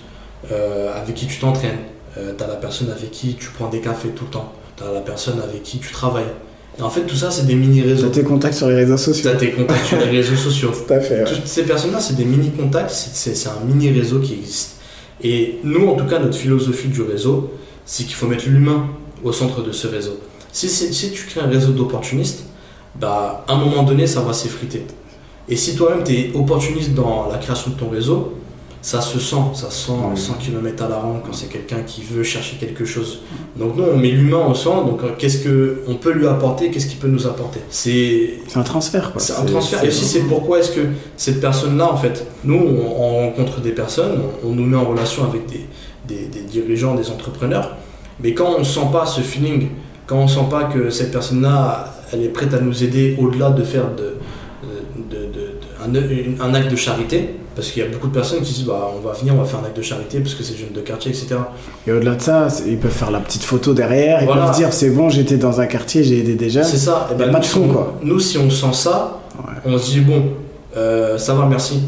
[0.95, 1.78] avec qui tu t'entraînes,
[2.15, 4.91] tu as la personne avec qui tu prends des cafés tout le temps, tu as
[4.91, 6.34] la personne avec qui tu travailles.
[6.80, 8.08] Et en fait, tout ça, c'est des mini-réseaux.
[8.08, 9.30] T'as tes contacts sur les réseaux sociaux.
[9.32, 10.72] T'as tes contacts sur les réseaux sociaux.
[10.88, 11.24] Tout à fait.
[11.24, 11.26] ouais.
[11.26, 14.76] Toutes ces personnes-là, c'est des mini-contacts, c'est un mini-réseau qui existe.
[15.24, 17.52] Et nous, en tout cas, notre philosophie du réseau,
[17.86, 18.88] c'est qu'il faut mettre l'humain
[19.24, 20.20] au centre de ce réseau.
[20.52, 22.44] Si tu crées un réseau d'opportunistes,
[23.00, 24.86] bah, à un moment donné, ça va s'effriter.
[25.50, 28.37] Et si toi-même, tu es opportuniste dans la création de ton réseau,
[28.82, 30.18] ça se sent, ça se sent Oui.
[30.18, 33.22] 100 km à la ronde quand c'est quelqu'un qui veut chercher quelque chose.
[33.58, 36.86] Donc nous, on met l'humain au centre, donc euh, qu'est-ce qu'on peut lui apporter, qu'est-ce
[36.88, 37.60] qu'il peut nous apporter?
[37.70, 39.20] C'est un transfert, quoi.
[39.22, 39.84] c'est un transfert.
[39.84, 40.82] Et aussi, c'est pourquoi est-ce que
[41.18, 44.86] cette personne-là, en fait, nous, on, on rencontre des personnes, on, on nous met en
[44.86, 45.66] relation avec des,
[46.08, 47.76] des- des dirigeants, des entrepreneurs,
[48.22, 49.70] mais quand on sent pas ce feeling,
[50.06, 53.63] quand on sent pas que cette personne-là, elle est prête à nous aider au-delà de
[53.63, 54.16] faire de,
[55.10, 55.52] de- de- de-
[55.84, 58.65] un, une- un acte de charité, parce qu'il y a beaucoup de personnes qui disent,
[58.65, 60.72] bah, on va venir, on va faire un acte de charité, parce que c'est jeune
[60.74, 61.36] de quartier, etc.
[61.88, 64.46] Et au-delà de ça, ils peuvent faire la petite photo derrière, ils Voilà.
[64.46, 66.63] peuvent dire c'est bon, j'étais dans un quartier, j'ai aidé des jeunes.
[66.63, 67.08] C'est ça.
[67.10, 67.93] Et a ben, pas nous, de fond, si on- quoi.
[68.04, 69.54] Nous, si on sent ça, Ouais.
[69.65, 70.22] on se dit bon,
[70.78, 71.80] euh, ça va, merci.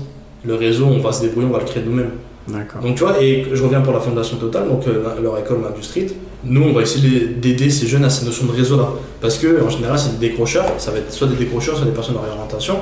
[0.43, 2.12] Le réseau, on va se débrouiller, on va le créer nous-mêmes.
[2.47, 2.82] D'accord.
[2.82, 5.69] Donc tu vois, et je reviens pour la fondation Total, donc euh, leur école Main
[5.75, 6.08] du Street.
[6.43, 8.88] Nous, on va essayer d'aider ces jeunes à ces notions de réseau-là.
[9.21, 10.65] Parce que en général, c'est des décrocheurs.
[10.79, 12.77] Ça va être soit des décrocheurs, soit des personnes en réorientation.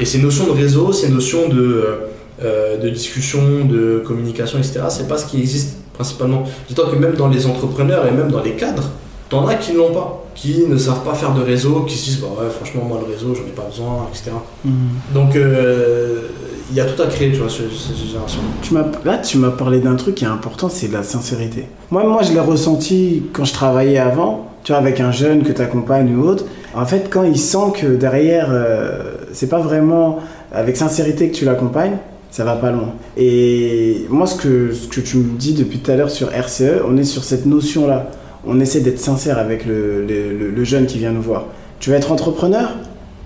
[0.00, 1.96] Et ces notions de réseau, ces notions de, euh,
[2.42, 6.44] euh, de discussion, de communication, etc., c'est pas ce qui existe principalement.
[6.68, 8.90] Dis-toi que même dans les entrepreneurs et même dans les cadres,
[9.28, 12.04] t'en as qui ne l'ont pas, qui ne savent pas faire de réseau, qui se
[12.04, 14.32] disent bah ouais, franchement, moi le réseau, j'en ai pas besoin, etc.
[14.64, 14.72] Mhm.
[15.14, 16.22] Donc euh,
[16.70, 18.40] il y a tout à créer, tu vois, cette cette génération.
[18.62, 21.66] Tu là, tu m'as parlé d'un truc qui est important, c'est la sincérité.
[21.90, 25.52] Moi, moi je l'ai ressenti quand je travaillais avant, tu vois, avec un jeune que
[25.52, 26.44] tu accompagnes ou autre.
[26.76, 30.18] En fait, quand il sent que derrière, euh, c'est pas vraiment
[30.52, 31.96] avec sincérité que tu l'accompagnes,
[32.30, 32.94] ça va pas loin.
[33.16, 36.82] Et moi, ce que, ce que tu me dis depuis tout à l'heure sur RCE,
[36.88, 38.10] on est sur cette notion-là.
[38.46, 41.46] On essaie d'être sincère avec le, le- le- le jeune qui vient nous voir.
[41.80, 42.70] Tu veux être entrepreneur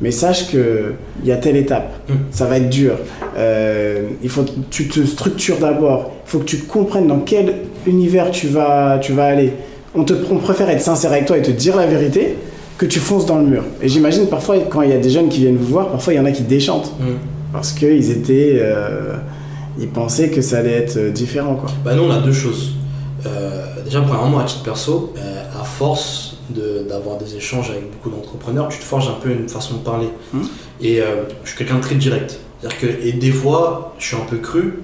[0.01, 0.61] mais sache qu'il
[1.25, 2.13] y a telle étape, Mm.
[2.31, 2.93] ça va être dur.
[3.37, 6.13] Euh, il faut que tu te structures d'abord.
[6.25, 9.53] Il faut que tu comprennes dans quel univers tu vas, tu vas aller.
[9.97, 12.37] On, te, on préfère être sincère avec toi et te dire la vérité
[12.79, 13.65] que tu fonces dans le mur.
[13.83, 16.17] Et j'imagine parfois, quand il y a des jeunes qui viennent vous voir, parfois il
[16.17, 16.93] y en a qui déchantent
[17.53, 18.59] parce qu'ils étaient.
[18.61, 19.15] euh,
[19.81, 21.71] ils pensaient que ça allait être euh, différent, quoi.
[21.85, 22.73] Bah nous on a deux choses.
[23.27, 28.11] Euh, déjà premièrement à titre perso, euh, à force de- d'avoir des échanges avec beaucoup
[28.11, 30.09] d'entrepreneurs, tu te forges un peu une façon de parler.
[30.33, 30.43] Mhm.
[30.81, 31.01] Et
[31.45, 32.39] je suis quelqu'un de très direct.
[32.61, 34.81] C'est-à-dire que et des fois je suis un peu cru,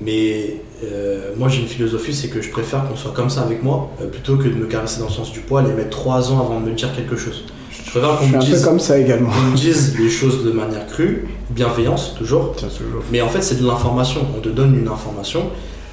[0.00, 3.62] mais euh, moi j'ai une philosophie, c'est que je préfère qu'on soit comme ça avec
[3.62, 6.30] moi euh, plutôt que de me caresser dans le sens du poil et mettre trois
[6.30, 7.44] ans avant de me dire quelque chose.
[7.70, 9.30] Je préfère qu'on me dise, comme ça également.
[9.30, 13.02] qu'on me dise les choses de manière crue, bienveillance toujours, Tiens, toujours.
[13.10, 14.20] mais en fait, c'est de l'information.
[14.36, 15.50] On te donne une information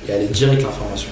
[0.08, 1.10] et elle est directe l'information.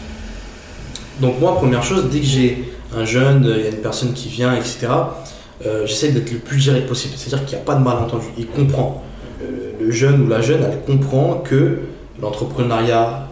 [1.22, 4.28] Donc moi, première chose, dès que j'ai un jeune, il y a une personne qui
[4.28, 4.88] vient, etc.,
[5.66, 7.14] euh, j'essaie d'être le plus direct possible.
[7.16, 8.26] C'est-à-dire qu'il n'y a pas de malentendu.
[8.38, 9.04] Il comprend.
[9.80, 11.80] Le jeune ou la jeune, elle comprend que
[12.22, 13.23] l'entrepreneuriat,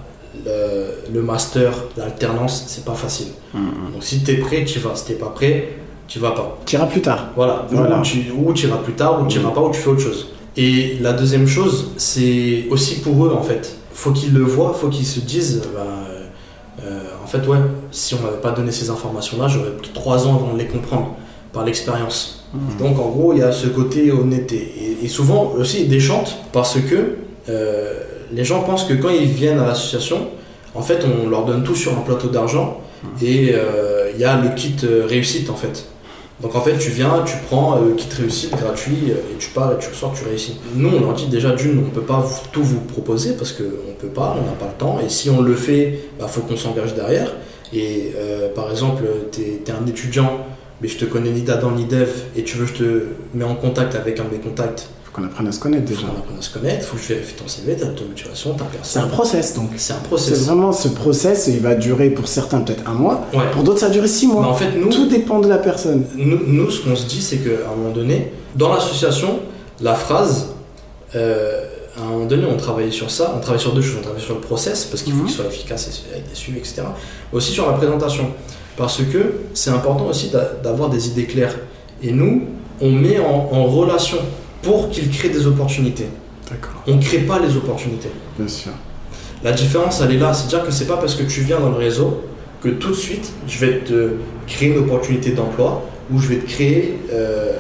[0.45, 3.27] le, le master, l'alternance, c'est pas facile.
[3.53, 3.93] Mhm.
[3.93, 4.95] Donc si tu es prêt, tu vas.
[4.95, 5.69] Si tu pas prêt,
[6.07, 6.57] tu vas pas.
[6.65, 7.29] Tu iras plus tard.
[7.35, 7.99] Voilà, Voilà.
[7.99, 10.01] Ou, tu, ou tu iras plus tard, ou tu iras pas, ou tu fais autre
[10.01, 10.27] chose.
[10.57, 13.77] Et la deuxième chose, c'est aussi pour eux en fait.
[13.93, 15.85] Faut qu'ils le voient, faut qu'ils se disent, bah,
[16.83, 17.57] euh, en fait, ouais,
[17.91, 21.15] si on m'avait pas donné ces informations-là, j'aurais pris trois ans avant de les comprendre
[21.53, 22.37] par l'expérience.
[22.79, 24.73] Donc en gros, il y a ce côté honnêteté.
[25.01, 27.15] Et, et souvent aussi, ils déchantent parce que
[27.47, 27.93] euh,
[28.33, 30.27] les gens pensent que quand ils viennent à l'association,
[30.73, 32.81] en fait, on leur donne tout sur un plateau d'argent
[33.21, 35.85] et euh, il y a le kit euh, réussite en fait.
[36.41, 39.77] Donc en fait, tu viens, tu prends euh, le kit réussite gratuit et tu pars,
[39.79, 40.59] tu ressors, tu réussis.
[40.75, 44.07] Nous, on leur dit déjà d'une, on peut pas tout vous proposer parce qu'on peut
[44.07, 44.99] pas, on n'a pas le temps.
[45.05, 47.31] Et si on le fait, il faut qu'on s'engage derrière.
[47.73, 50.45] Et euh, par exemple, tu es, un étudiant,
[50.81, 53.45] mais je te connais ni d'Adam ni d'Eve, et tu veux que je te mets
[53.45, 56.07] en contact avec un de mes contacts, qu'on apprenne à se connaître il déjà.
[56.07, 58.53] faut qu'on apprenne à se connaître, faut que je vérifie ton CV, ta ta motivation,
[58.53, 59.09] ta C'est un personne.
[59.11, 59.69] process donc.
[59.77, 60.39] C'est un C'est process.
[60.45, 63.39] vraiment ce process, il va durer pour certains peut-être un mois, Ouais.
[63.51, 64.47] pour d'autres ça va durer six Mais mois.
[64.47, 66.05] en fait, nous, Tout dépend de la personne.
[66.15, 69.39] Nous, nous, ce qu'on se dit, c'est qu'à un moment donné, dans l'association,
[69.81, 70.47] la phrase,
[71.15, 71.65] euh,
[71.97, 73.97] à un moment donné, on travaillait sur ça, on travaille sur deux choses.
[73.99, 75.25] On travaille sur le process, parce qu'il faut Mhm.
[75.25, 76.83] qu'il soit efficace et avec des suivis, etc.
[77.31, 78.27] Mais aussi sur la présentation.
[78.77, 81.55] Parce que c'est important aussi d'a- d'avoir des idées claires.
[82.01, 82.43] Et nous,
[82.79, 84.17] on met en, en relation
[84.61, 86.07] pour qu'ils créent des opportunités.
[86.49, 88.09] D'accord, On ne crée pas les opportunités.
[88.37, 88.71] bien sûr.
[89.43, 90.33] La différence, elle est là.
[90.33, 92.21] C'est-à-dire que c'est pas parce que tu viens dans le réseau
[92.61, 94.11] que tout de suite, je vais te
[94.47, 97.53] créer une opportunité d'emploi ou je vais te créer euh,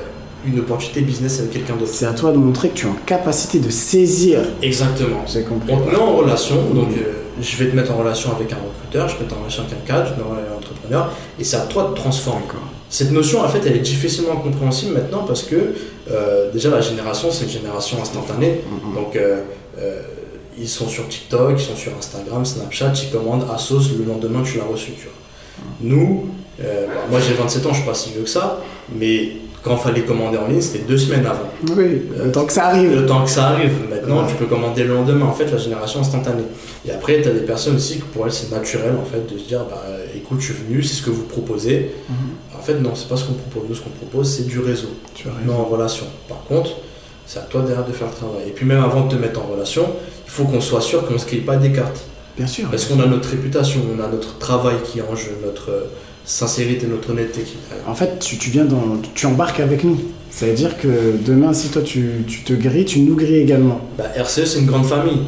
[0.45, 1.91] une opportunité business avec quelqu'un d'autre.
[1.91, 4.41] C'est à toi de montrer que tu es en capacité de saisir.
[4.61, 5.23] Exactement.
[5.31, 5.73] J'ai compris.
[5.73, 8.57] On te met en relation, donc euh, je vais te mettre en relation avec un
[8.57, 10.31] recruteur, je vais te mettre en relation avec un cadre, je vais te mettre en
[10.35, 12.41] relation avec un entrepreneur, et c'est à toi de transformer.
[12.91, 15.55] Cette notion, en fait, elle est difficilement compréhensible maintenant parce que
[16.11, 18.59] euh, déjà la génération, c'est une génération instantanée.
[18.69, 18.93] Mhm.
[18.93, 19.39] Donc, euh,
[19.79, 20.01] euh,
[20.59, 24.43] ils sont sur TikTok, ils sont sur Instagram, Snapchat, ils commandent à sauce, le lendemain
[24.43, 24.91] tu l'as reçu.
[24.91, 25.13] Tu vois.
[25.81, 26.27] Nous,
[26.61, 28.59] euh, bah, moi j'ai 27 ans, je suis pas si vieux que ça,
[28.93, 29.31] mais
[29.63, 31.49] quand il fallait commander en ligne, c'était deux semaines avant.
[31.77, 32.93] Oui, le temps que ça arrive.
[32.93, 34.27] Le temps que ça arrive, maintenant Ouais.
[34.29, 36.43] tu peux commander le lendemain, en fait la génération instantanée.
[36.85, 39.39] Et après, tu as des personnes aussi que pour elles c'est naturel en fait de
[39.39, 39.81] se dire bah
[40.15, 41.91] écoute, je suis venu, c'est ce que vous proposez.
[42.09, 42.15] Mhm.
[42.57, 43.69] En fait, non, c'est pas ce qu'on propose.
[43.69, 46.05] Nous, ce qu'on propose, c'est du réseau, Tu as non en relation.
[46.27, 46.71] Par contre,
[47.25, 48.47] c'est à toi derrière de faire le travail.
[48.47, 49.83] Et puis même avant de te mettre en relation,
[50.25, 52.01] il faut qu'on soit sûr qu'on ne se grille pas des cartes.
[52.37, 52.69] Bien sûr.
[52.69, 55.83] Parce qu'on a notre réputation, on a notre travail qui est en jeu, notre euh,
[56.25, 59.99] sincérité, notre honnêteté qui En fait, tu, tu viens dans, tu embarques avec nous.
[60.29, 60.87] Ça veut dire que
[61.25, 63.81] demain, si toi tu, tu te grilles, tu nous grilles également.
[63.97, 65.23] bah, RCE, c'est une grande famille.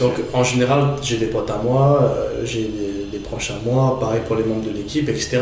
[0.00, 3.01] Donc en général, j'ai des potes à moi, euh, j'ai des,
[3.32, 5.38] des proches à moi, pareil pour les membres de l'équipe, etc.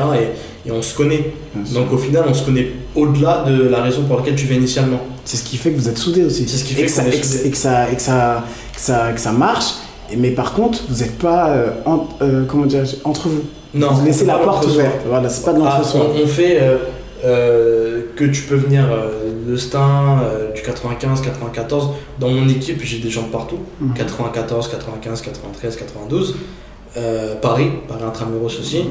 [0.65, 1.33] Et, et on se connaît.
[1.75, 5.01] Donc au final, on se connaît au-delà de la raison pour laquelle tu viens initialement.
[5.25, 6.49] c'est ce qui fait que vous êtes soudés aussi.
[6.49, 7.47] C'est ce qui Et fait que ça, qu'on est et que- soudés.
[7.47, 9.75] et que ça, et que ça, que ça, que ça marche.
[10.17, 13.43] Mais par contre, vous n'êtes pas euh, en- euh, comment dire, entre vous.
[13.75, 15.01] Non, vous laissez la porte ouverte.
[15.07, 16.11] Voilà, c'est pas de Ah, l'entre-soi.
[16.17, 16.59] on, on fait
[17.25, 18.89] euh, que tu peux venir
[19.49, 20.21] de Stein,
[20.55, 21.91] du 95, 94.
[22.19, 23.59] Dans mon équipe, j'ai des gens de partout.
[23.81, 23.95] Mhm.
[23.95, 26.35] 94, 95, 93, 92.
[26.97, 28.85] Euh, Paris, Paris intramuros aussi.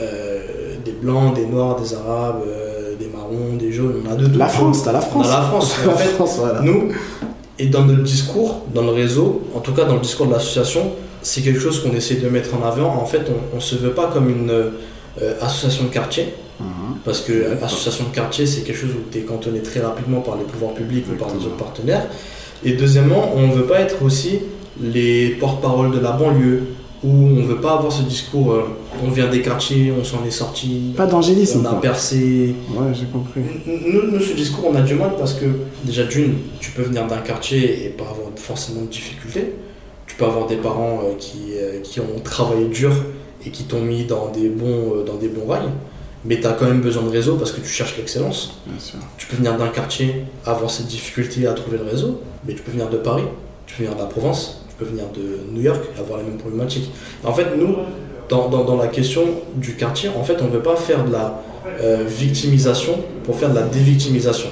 [0.00, 4.26] Euh, des blancs, des noirs, des arabes, euh, des marrons, des jaunes, on a de
[4.26, 4.38] tout.
[4.38, 5.26] La France, t'as la France.
[5.28, 5.74] On a la France.
[5.86, 6.60] la En fait, France, voilà.
[6.62, 6.88] nous,
[7.58, 10.90] et dans notre discours, dans le réseau, en tout cas dans le discours de l'association,
[11.22, 12.88] c'est quelque chose qu'on essaie de mettre en avant.
[13.00, 14.70] En fait, on ne se veut pas comme une euh,
[15.40, 16.98] association de quartier, Mhm.
[17.04, 17.32] parce que
[17.64, 20.72] association de quartier, c'est quelque chose où tu es cantonné très rapidement par les pouvoirs
[20.74, 22.06] publics ou par les autres partenaires.
[22.64, 24.38] Et deuxièmement, on ne veut pas être aussi
[24.80, 26.62] les porte-parole de la banlieue,
[27.04, 28.62] où on ne veut pas avoir ce discours, euh,
[29.04, 31.60] on vient des quartiers, on s'en est sorti, Pas d'angélisme.
[31.62, 31.80] on a quoi.
[31.82, 33.40] percé, Ouais, j'ai compris.
[33.66, 35.44] nous, nous, ce discours, on a du mal parce que,
[35.84, 39.52] déjà, d'une, tu peux venir d'un quartier et pas avoir forcément de difficultés.
[40.06, 42.92] Tu peux avoir des parents euh, qui, euh, qui ont travaillé dur
[43.46, 45.68] et qui t'ont mis dans des bons, dans des bons rails.
[46.24, 48.58] Mais tu as quand même besoin de réseau parce que tu cherches l'excellence.
[49.18, 52.70] Tu peux venir d'un quartier, avoir cette difficulté à trouver le réseau, mais tu peux
[52.72, 53.24] venir de Paris,
[53.66, 56.24] tu peux venir de la Provence, tu peux venir de New York et avoir les
[56.24, 56.90] mêmes problématiques.
[57.24, 57.76] En fait, nous,
[58.28, 59.22] dans, dans, dans la question
[59.56, 61.42] du quartier, en fait, on ne veut pas faire de la
[61.82, 64.48] euh, victimisation pour faire de la dévictimisation.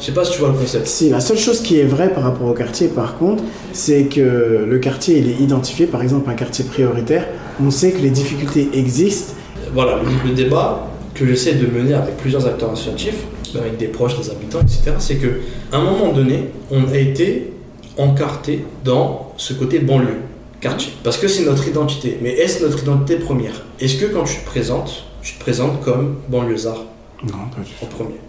[0.00, 0.86] Je sais pas si tu vois le concept.
[0.86, 4.64] Si, la seule chose qui est vraie par rapport au quartier, par contre, c'est que
[4.66, 7.26] le quartier, il est identifié, par exemple, un quartier prioritaire.
[7.62, 9.34] On sait que les difficultés existent.
[9.74, 14.18] Voilà, le, le débat que j'essaie de mener avec plusieurs acteurs associatifs, avec des proches,
[14.18, 17.52] des habitants, etc., c'est que à un moment donné, on a été
[17.98, 20.20] encarté dans ce côté banlieue,
[20.60, 20.92] quartier.
[21.02, 22.16] Parce que c'est notre identité.
[22.22, 23.64] Mais est-ce notre identité première?
[23.80, 26.84] Est-ce que quand tu te présentes, tu te présentes comme banlieusard?
[27.24, 28.20] Non, pas du en premier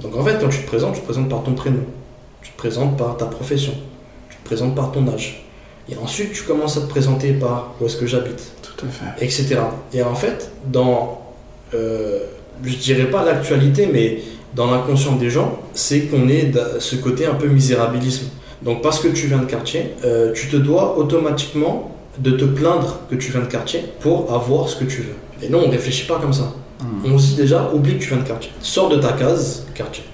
[0.00, 1.82] Donc en fait, quand tu te présentes, tu te présentes par ton prénom.
[2.42, 3.72] Tu te présentes par ta profession.
[4.30, 5.44] Tu te présentes par ton âge.
[5.88, 8.72] Et ensuite, tu commences à te présenter par où est-ce que j'habite tout.
[8.76, 9.24] Tout à fait.
[9.24, 9.56] etc.
[9.92, 11.20] Et en fait, dans,
[11.74, 12.20] euh,
[12.62, 14.22] je dirais pas l'actualité, mais
[14.54, 18.28] dans l'inconscient des gens, c'est qu'on est de ce côté un peu misérabilisme.
[18.64, 23.00] Donc parce que tu viens de quartier, euh, tu te dois automatiquement de te plaindre
[23.10, 25.16] que tu viens de quartier pour avoir ce que tu veux.
[25.42, 26.54] Et non, on réfléchit pas comme ça.
[26.80, 27.12] Hmm.
[27.12, 28.50] On se dit déjà, oublie que tu viens de quartier.
[28.60, 30.04] Sors de ta case, quartier.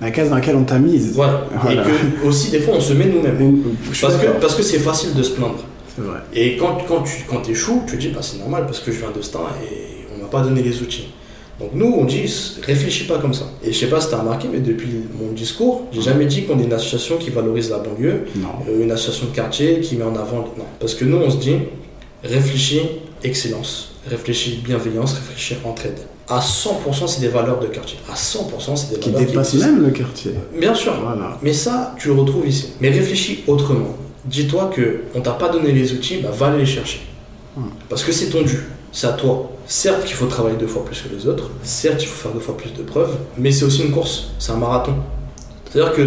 [0.00, 1.12] La case dans laquelle on t'a mise.
[1.14, 1.44] Voilà.
[1.60, 1.82] Voilà.
[1.82, 3.62] Et que aussi, des fois, on se met nous-mêmes.
[4.00, 5.64] Parce que parce que c'est facile de se plaindre.
[5.98, 6.20] Vrai.
[6.32, 8.98] Et quand, quand tu quand échoues, tu te dis bah, c'est normal parce que je
[8.98, 11.08] viens de Stein et on m'a pas donné les outils.
[11.60, 13.46] Donc nous, on dit réfléchis pas comme ça.
[13.64, 14.88] Et je sais pas si tu as remarqué, mais depuis
[15.20, 18.26] mon discours, j'ai jamais dit qu'on est une association qui valorise la banlieue,
[18.68, 20.48] euh, une association de quartier qui met en avant.
[20.56, 20.64] Non.
[20.78, 21.56] Parce que nous, on se dit
[22.22, 22.82] réfléchis
[23.24, 25.98] excellence, réfléchis bienveillance, réfléchis entraide.
[26.30, 27.98] À 100%, c'est des valeurs de quartier.
[28.10, 29.72] À 100%, c'est des Qui valeurs dépasse existent.
[29.72, 30.32] même le quartier.
[30.60, 30.94] Bien sûr.
[31.02, 31.38] Voilà.
[31.42, 32.74] Mais ça, tu le retrouves ici.
[32.80, 33.96] Mais réfléchis autrement.
[34.26, 37.00] Dis-toi que on t'a pas donné les outils, bah va les chercher.
[37.56, 37.62] Hmm.
[37.88, 38.58] Parce que c'est ton dû,
[38.92, 39.50] c'est à toi.
[39.66, 42.40] Certes qu'il faut travailler deux fois plus que les autres, certes il faut faire deux
[42.40, 44.94] fois plus de preuves, mais c'est aussi une course, c'est un marathon.
[45.70, 46.02] C'est-à-dire que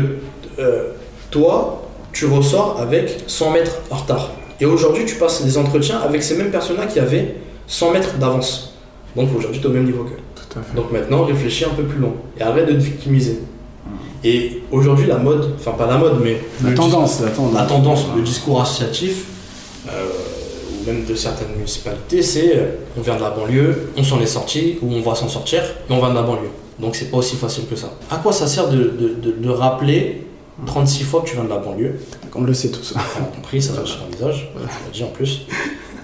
[0.60, 0.90] euh,
[1.30, 4.32] toi, tu ressors avec 100 mètres en retard.
[4.60, 7.36] Et aujourd'hui, tu passes des entretiens avec ces mêmes personnes-là qui avaient
[7.68, 8.74] 100 mètres d'avance.
[9.16, 10.18] Donc aujourd'hui, tu es au même niveau qu'eux.
[10.76, 13.40] Donc maintenant, réfléchis un peu plus long et arrête de te victimiser.
[14.24, 17.54] Et aujourd'hui, la mode, enfin pas la mode, mais La le tendance, la tendance.
[17.56, 19.26] la tendance, le discours associatif,
[19.90, 20.08] euh,
[20.82, 22.66] ou même de certaines municipalités, c'est euh,
[22.98, 25.96] on vient de la banlieue, on s'en est sorti, ou on va s'en sortir, mais
[25.96, 26.50] on vient de la banlieue.
[26.80, 27.92] Donc c'est pas aussi facile que ça.
[28.10, 30.24] À quoi ça sert de, de- de- de rappeler
[30.66, 31.96] 36 fois que tu viens de la banlieue?
[32.36, 32.94] On le sait tous.
[32.96, 34.50] On a compris, ça se voit sur ton visage.
[34.56, 35.42] Tu l'as dit en plus.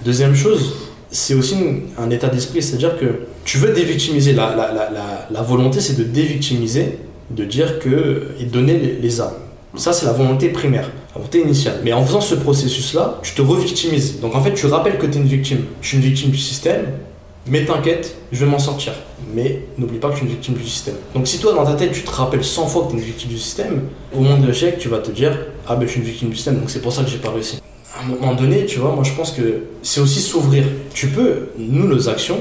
[0.05, 0.73] Deuxième chose,
[1.09, 3.05] c'est aussi une- un état d'esprit, c'est-à-dire que
[3.45, 4.33] tu veux dévictimiser.
[4.33, 6.99] La, la, la, la, volonté, c'est de dévictimiser,
[7.31, 8.27] de dire que.
[8.39, 9.33] et de donner les, les armes.
[9.77, 11.79] Ça, c'est la volonté primaire, la volonté initiale.
[11.83, 14.19] Mais en faisant ce processus-là, tu te revictimises.
[14.19, 15.65] Donc en fait, tu rappelles que tu es une victime.
[15.81, 16.85] Je suis une victime du système,
[17.47, 18.93] mais t'inquiète, je vais m'en sortir.
[19.33, 20.95] Mais n'oublie pas que je suis une victime du système.
[21.13, 23.05] Donc si toi, dans ta tête, tu te rappelles 100 fois que tu es une
[23.05, 23.83] victime du système,
[24.15, 25.37] au moment de l'échec, tu vas te dire
[25.67, 27.31] Ah ben je suis une victime du système, donc c'est pour ça que j'ai pas
[27.31, 27.59] réussi.
[27.99, 30.63] À un moment donné, tu vois, moi je pense que c'est aussi s'ouvrir.
[30.93, 32.39] Tu peux, nous, nos actions,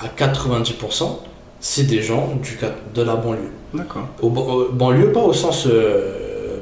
[0.00, 1.18] à 90%,
[1.60, 2.58] c'est des gens du,
[2.94, 3.50] de la banlieue.
[3.74, 4.08] D'accord.
[4.22, 6.17] Au, au- banlieue, pas au sens euh,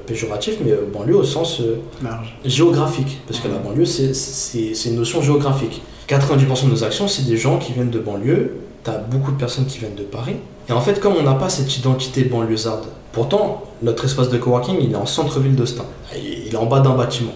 [0.07, 2.35] péjoratif, mais euh, banlieue au sens euh, Large.
[2.45, 3.21] géographique.
[3.27, 5.83] Parce que la banlieue, c'est- une notion géographique.
[6.09, 8.55] 90% de nos actions, c'est des gens qui viennent de banlieue.
[8.85, 10.37] Tu as beaucoup de personnes qui viennent de Paris.
[10.69, 14.77] Et en fait, comme on n'a pas cette identité banlieusarde, pourtant, notre espace de coworking,
[14.81, 15.85] il est en centre-ville d'Austin.
[16.17, 17.33] Il il est en bas d'un bâtiment.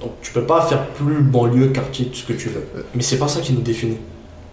[0.00, 2.64] Donc tu peux pas faire plus banlieue, quartier, tout ce que tu veux.
[2.94, 3.98] Mais c'est pas ça qui nous définit.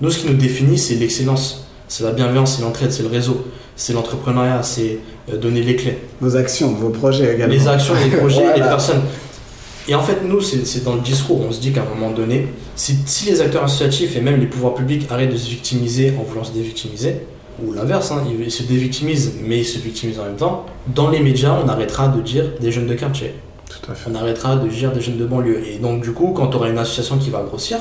[0.01, 1.66] Nous, ce qui nous définit, c'est l'excellence.
[1.87, 3.45] C'est la bienveillance, c'est l'entraide, c'est le réseau,
[3.75, 4.99] c'est l'entrepreneuriat, c'est
[5.31, 5.97] euh, donner les clés.
[6.19, 7.53] Vos actions, vos projets également.
[7.53, 8.67] Les actions, les projets, les Voilà.
[8.67, 9.01] personnes.
[9.87, 12.47] Et en fait, nous, c'est dans le discours, on se dit qu'à un moment donné,
[12.75, 16.23] si, si les acteurs associatifs et même les pouvoirs publics arrêtent de se victimiser en
[16.23, 17.21] voulant se dévictimiser,
[17.63, 21.09] ou l'inverse, hein, ils, ils se dévictimisent mais ils se victimisent en même temps, dans
[21.09, 23.33] les médias, on arrêtera de dire des jeunes de quartier,
[23.69, 24.09] Tout à fait.
[24.11, 25.63] on arrêtera de dire des jeunes de banlieue.
[25.73, 27.77] Et donc, du coup, quand tu auras une association qui va grossir,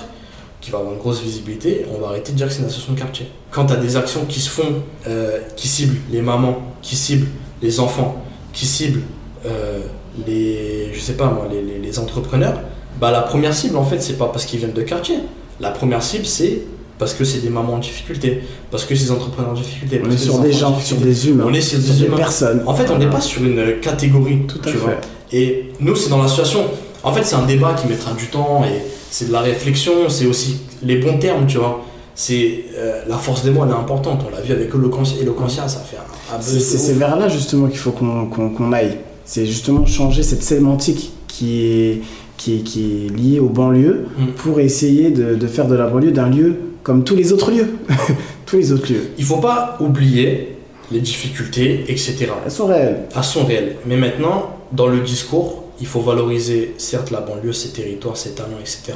[0.67, 2.93] qui va avoir une grosse visibilité, on va arrêter de dire que c'est une association
[2.95, 3.27] de quartier.
[3.53, 7.29] Quand tu as des actions qui se font, euh, qui ciblent les mamans, qui ciblent
[7.63, 8.21] les enfants,
[8.53, 9.03] qui ciblent
[9.47, 9.79] euh,
[10.27, 12.59] les, je sais pas moi, les, les- les entrepreneurs,
[13.01, 15.19] bah la première cible en fait, c'est pas parce qu'ils viennent de quartier.
[15.61, 16.63] La première cible, c'est
[16.99, 18.41] parce que c'est des mamans en difficulté,
[18.73, 20.03] parce que c'est des entrepreneurs en difficulté.
[20.05, 22.07] On est sur des en gens, sur des humains, On est sur sur des des
[22.07, 22.17] humains.
[22.17, 22.63] personnes.
[22.67, 24.41] En fait, on n'est pas sur une catégorie.
[24.49, 24.79] Tout à tu fait.
[24.79, 24.95] vois.
[25.33, 26.65] Et nous, c'est dans l'association.
[27.07, 30.27] En fait, c'est un débat qui mettra du temps et c'est de la réflexion, c'est
[30.27, 31.85] aussi les bons termes, tu vois.
[32.17, 34.25] C'est euh, la force des mots, elle est importante.
[34.27, 37.79] On l'a vu avec Eloquentia, Eloquentia, ça fait un, un C'est vers là justement qu'il
[37.79, 38.97] faut qu'on qu'on aille.
[39.25, 42.03] C'est justement changer cette sémantique qui est,
[42.37, 44.27] qui est, qui est liée aux banlieues Mm.
[44.37, 47.69] pour essayer de, de faire de la banlieue d'un lieu comme tous les autres lieux.
[48.47, 49.11] tous les autres lieux.
[49.19, 50.57] Il faut pas oublier
[50.91, 52.29] les difficultés, etc.
[52.45, 52.99] Elles sont réelles.
[53.15, 53.77] Elles sont réelles.
[53.87, 58.59] Mais maintenant, dans le discours, il faut valoriser, certes, la banlieue, ses territoires, ses talents,
[58.61, 58.95] etc.,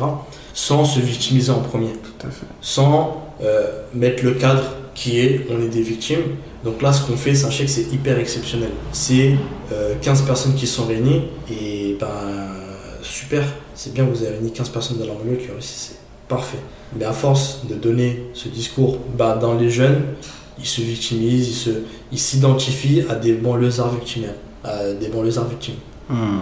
[0.55, 1.93] sans se victimiser en premier.
[1.93, 2.47] Tout à fait.
[2.61, 4.63] sans euh, mettre le cadre
[4.95, 6.37] qui est on est des victimes.
[6.65, 8.71] Donc là, ce qu'on fait, sachez que c'est hyper exceptionnel.
[8.93, 9.35] C'est
[9.73, 12.09] euh, 15 personnes qui sont réunies et ben
[13.03, 13.43] super,
[13.75, 15.97] c'est bien, vous avez réuni 15 personnes de la banlieue qui ont réussi, c'est
[16.29, 16.59] parfait.
[16.97, 20.03] Mais à force de donner ce discours bah, dans les jeunes,
[20.59, 25.77] ils se victimisent, ils se- ils s'identifient à des banlieusards victimaires, à des banlieusards victimes.
[26.11, 26.41] Hmm.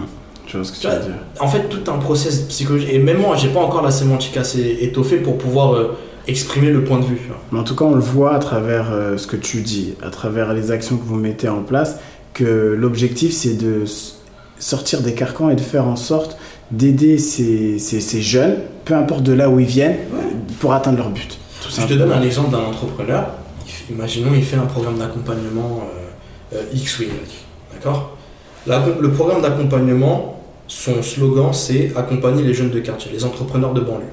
[0.51, 0.95] Je vois ce que tu Ouais.
[0.97, 1.13] veux dire.
[1.39, 2.89] En fait, tout un process psychologique.
[2.91, 5.95] Et même moi, j'ai pas encore la sémantique assez étoffée pour pouvoir euh,
[6.27, 7.19] exprimer le point de vue.
[7.51, 10.09] Mais en tout cas, on le voit à travers euh, ce que tu dis, à
[10.09, 11.97] travers les actions que vous mettez en place,
[12.33, 13.83] que l'objectif, c'est de
[14.57, 16.37] sortir des carcans et de faire en sorte
[16.71, 19.97] d'aider ces, ces- ces jeunes, peu importe de là où ils viennent,
[20.59, 21.37] pour atteindre leur but.
[21.61, 23.27] Tout Je te donne un exemple d'un entrepreneur.
[23.65, 25.81] Il fait- imaginons, il fait un programme d'accompagnement
[26.53, 27.07] euh, euh, X ou Y.
[27.73, 28.17] D'accord?
[28.67, 30.38] Le programme d'accompagnement,
[30.69, 34.05] son slogan, c'est accompagner les jeunes de quartier, les entrepreneurs de banlieue.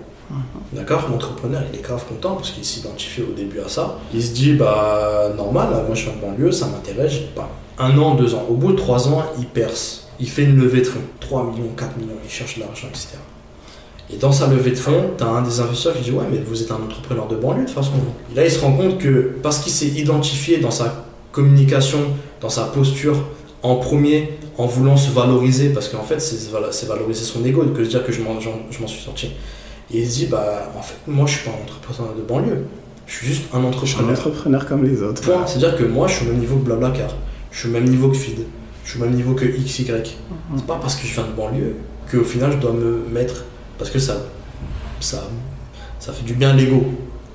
[0.73, 1.07] D'accord?
[1.11, 3.99] L'entrepreneur, il est grave content parce qu'il s'identifie au début à ça.
[4.13, 7.49] Il se dit, bah, normal, moi je suis en banlieue, ça m'intéresse, j'ai pas.
[7.79, 8.45] Un an, deux ans.
[8.49, 10.09] Au bout de trois ans, il perce.
[10.19, 11.01] Il fait une levée de fonds.
[11.21, 13.19] 3 millions, 4 millions, il cherche de l'argent, etc.
[14.11, 16.39] Et dans sa levée de fonds, tu as un des investisseurs qui dit Ouais, mais
[16.39, 17.93] vous êtes un entrepreneur de banlieue de toute façon.
[18.33, 21.99] Et là, il se rend compte que parce qu'il s'est identifié dans sa communication,
[22.41, 23.17] dans sa posture,
[23.67, 27.85] en premier, en voulant se valoriser, parce qu'en fait, c'est valoriser son ego que de
[27.85, 29.33] se dire que je m'en suis sorti.
[29.93, 32.65] Et il se dit Bah, en fait, moi, je suis pas un entrepreneur de banlieue.
[33.07, 34.11] Je suis juste un suis un entrepreneur.
[34.11, 35.23] entrepreneur comme les autres.
[35.23, 35.47] Point.
[35.47, 37.11] C'est-à-dire que moi, je suis au même niveau que Blablacar.
[37.53, 38.41] Je suis au même niveau que Feed.
[38.85, 39.87] Je suis au même niveau que XY.
[40.57, 41.77] C'est pas parce que je viens de banlieue
[42.11, 43.45] qu'au final, je dois me mettre.
[43.79, 44.17] Parce que ça,
[45.01, 45.29] ça,
[46.01, 46.85] ça fait du bien à l'ego.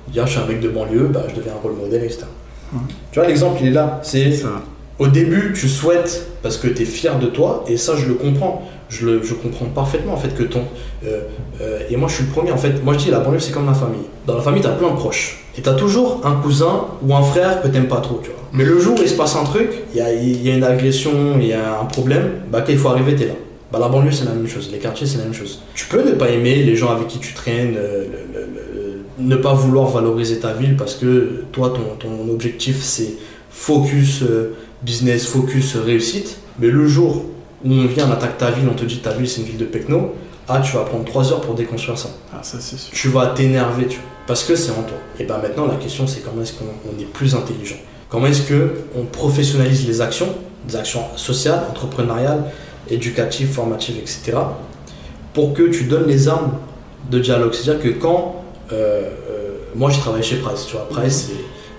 [0.08, 2.24] Dire, je suis un mec de banlieue, bah, je deviens un rôle modèle, etc.
[2.72, 2.80] Mhm.
[3.10, 4.00] Tu vois, l'exemple, il est là.
[4.02, 4.62] C'est Ça.
[5.02, 8.14] Au début, tu souhaites parce que tu es fier de toi, et ça, je le
[8.14, 8.68] comprends.
[8.88, 10.64] Je, le, je comprends parfaitement en fait que ton.
[11.04, 11.22] euh,
[11.60, 12.84] euh, et moi, je suis le premier en fait.
[12.84, 14.06] Moi, je dis la banlieue, c'est comme la famille.
[14.26, 15.44] Dans la famille, tu as plein de proches.
[15.56, 18.20] Et tu as toujours un cousin ou un frère que t'aimes pas trop.
[18.52, 21.46] Mais le jour où il se passe un truc, il y a, une agression, il
[21.46, 23.34] y a un problème, bah, quand il faut arriver, tu es là.
[23.72, 24.68] Bah, la banlieue, c'est la même chose.
[24.70, 25.62] Les quartiers, c'est la même chose.
[25.74, 28.04] Tu peux ne pas aimer les gens avec qui tu traînes, euh,
[29.18, 33.14] ne pas vouloir valoriser ta ville parce que toi, ton, objectif, c'est
[33.50, 34.24] focus
[34.82, 36.38] business, focus réussite.
[36.58, 37.24] Mais le jour
[37.64, 39.58] où on vient, on attaque ta ville, on te dit ta ville c'est une ville
[39.58, 40.14] de Pecno,
[40.48, 42.10] ah tu vas prendre 3 heures pour déconstruire ça.
[42.32, 42.92] Ah, ça c'est sûr.
[42.92, 44.96] Tu vas t'énerver, tu parce que c'est en toi.
[45.18, 47.76] Et ben maintenant la question c'est comment est-ce qu'on on est plus intelligent?
[48.08, 50.28] Comment est-ce que on professionnalise les actions,
[50.68, 52.44] des actions sociales, entrepreneuriales,
[52.90, 54.32] éducatives, formatives, etc.
[55.32, 56.52] pour que tu donnes les armes
[57.10, 57.54] de dialogue?
[57.54, 61.30] C'est-à-dire que quand euh, euh, moi je travaille chez Price, tu vois, Price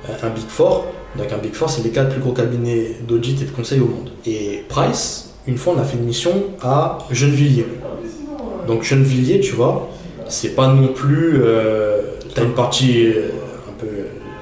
[0.06, 0.86] c'est un Big Four,
[1.18, 3.86] donc un Big Four c'est les quatre plus gros cabinets d'audit et de conseil au
[3.86, 4.10] monde.
[4.26, 7.68] Et Price, une fois on a fait une mission à Gennevilliers.
[8.68, 9.90] Donc Gennevilliers, tu vois,
[10.28, 11.42] c'est pas non plus.
[11.44, 12.02] Euh,
[12.34, 13.30] t'as une partie euh,
[13.70, 13.88] un peu.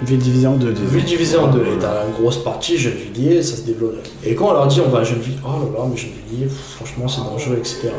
[0.03, 0.71] Ville divisée en deux.
[0.71, 1.61] Ville divisée en deux.
[1.61, 3.97] Et t'as une grosse partie Gennevilliers, ça se développe.
[4.23, 7.07] Et quand on leur dit on va à Gennevilliers, oh là là, mais Gennevilliers, franchement
[7.07, 7.89] c'est dangereux, etc.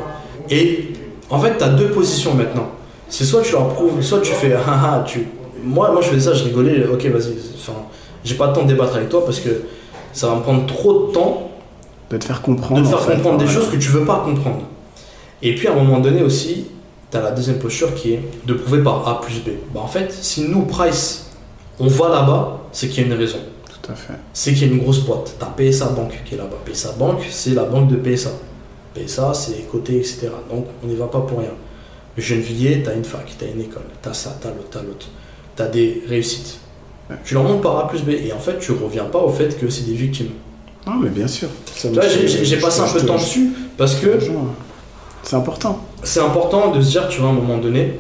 [0.51, 0.89] Et
[1.31, 2.69] en fait, t'as deux positions maintenant.
[3.09, 5.27] C'est soit tu leur prouves, soit tu fais ah ah, tu.
[5.63, 7.79] Moi, moi je faisais ça, je rigolais, ok vas-y, enfin,
[8.25, 9.63] j'ai pas le temps de débattre avec toi parce que
[10.13, 11.51] ça va me prendre trop de temps
[12.11, 12.83] de te faire comprendre.
[12.83, 14.63] De te faire comprendre des choses que tu veux pas comprendre.
[15.41, 16.67] Et puis à un moment donné aussi,
[17.11, 19.51] tu as la deuxième posture qui est de prouver par A plus B.
[19.75, 21.31] Bah, en fait, si nous, Price,
[21.81, 23.39] on va là-bas, c'est qu'il y a une raison.
[23.67, 24.15] Tout à fait.
[24.33, 25.37] C'est qu'il y a une grosse boîte.
[25.39, 26.59] Tu as PSA Banque qui est là-bas.
[26.65, 28.31] PSA Banque, c'est la banque de PSA.
[28.95, 30.29] PSA, c'est côté, etc.
[30.51, 31.53] Donc on n'y va pas pour rien.
[32.17, 34.69] Gennevilliers, tu as une fac, tu as une école, tu as ça, tu as l'autre,
[34.71, 35.07] tu as l'autre.
[35.57, 36.59] Tu as des réussites.
[37.25, 38.11] Tu leur montres par A plus B.
[38.11, 40.31] Et en fait, tu reviens pas au fait que c'est des victimes.
[40.87, 41.49] Non, mais bien sûr.
[41.77, 44.19] J'ai passé un peu de temps dessus parce que
[45.23, 45.81] c'est important.
[46.03, 47.99] C'est important de se dire, tu vois, à un moment donné,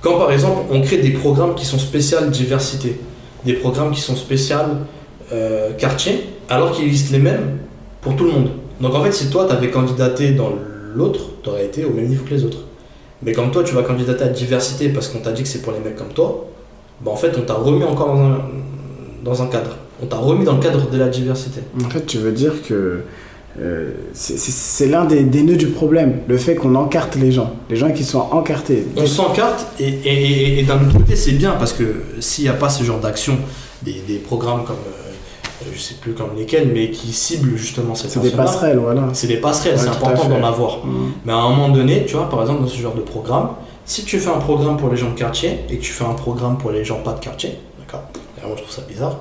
[0.00, 2.98] quand par exemple on crée des programmes qui sont spéciaux diversité,
[3.44, 4.56] des programmes qui sont spéciaux
[5.32, 7.58] euh, quartier, alors qu'il existe les mêmes
[8.00, 8.50] pour tout le monde.
[8.80, 10.50] Donc en fait, si toi tu avais candidaté dans
[10.94, 12.64] l'autre, tu aurais été au même niveau que les autres.
[13.22, 15.72] Mais comme toi, tu vas candidater à diversité parce qu'on t'a dit que c'est pour
[15.72, 16.46] les mecs comme toi,
[17.04, 18.38] bah en fait, on t'a remis encore dans un,
[19.24, 19.76] dans un cadre.
[20.02, 21.60] On t'a remis dans le cadre de la diversité.
[21.84, 23.02] En fait, tu veux dire que
[23.60, 27.92] euh, c'est l'un des, nœuds du problème, le fait qu'on encarte les gens, les gens
[27.92, 28.84] qui sont encartés.
[28.96, 31.84] On s'encarte et, d'un autre côté c'est bien parce que
[32.18, 33.38] s'il n'y a pas ce genre d'action,
[33.82, 38.20] des, programmes comme, euh, je sais plus comme lesquels, mais qui ciblent justement cette C'est
[38.20, 39.02] des passerelles, voilà.
[39.12, 40.84] C'est des passerelles, c'est important d'en avoir.
[40.84, 41.12] Mmh.
[41.24, 43.50] Mais à un moment donné, tu vois, par exemple dans ce genre de programme,
[43.84, 46.14] si tu fais un programme pour les gens de quartier et que tu fais un
[46.14, 48.02] programme pour les gens pas de quartier, d'accord
[48.42, 49.18] Moi je trouve ça bizarre.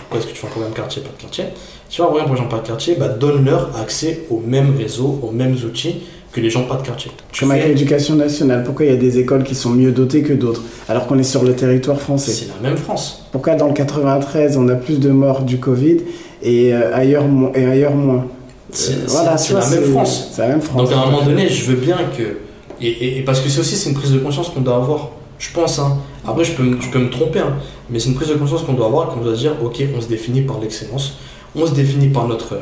[0.00, 1.44] Pourquoi est-ce que tu fais un programme quartier, pas de quartier?
[1.88, 5.30] Tu vois, pour les gens pas de quartier, bah, donne-leur accès aux mêmes réseaux, aux
[5.30, 7.12] mêmes outils que les gens pas de quartier.
[7.38, 10.32] Comme avec l'éducation nationale, pourquoi il y a des écoles qui sont mieux dotées que
[10.32, 12.32] d'autres, alors qu'on est sur le territoire français?
[12.32, 13.24] C'est la même France.
[13.30, 15.98] Pourquoi dans le 93, on a plus de morts du Covid
[16.42, 17.24] et, euh, ailleurs,
[17.54, 18.26] et ailleurs moins?
[18.70, 20.34] C'est euh, voilà, la, même France.
[20.36, 20.82] la même France.
[20.82, 22.38] Donc à un moment donné, je veux bien que...
[22.80, 25.10] Et, parce que c'est aussi c'est une prise de conscience qu'on doit avoir.
[25.38, 25.98] Je pense, hein.
[26.26, 27.56] après je peux, je peux me tromper, hein.
[27.90, 30.06] mais c'est une prise de conscience qu'on doit avoir, qu'on doit dire, ok, on se
[30.06, 31.14] définit par l'excellence
[31.54, 32.54] on se définit par notre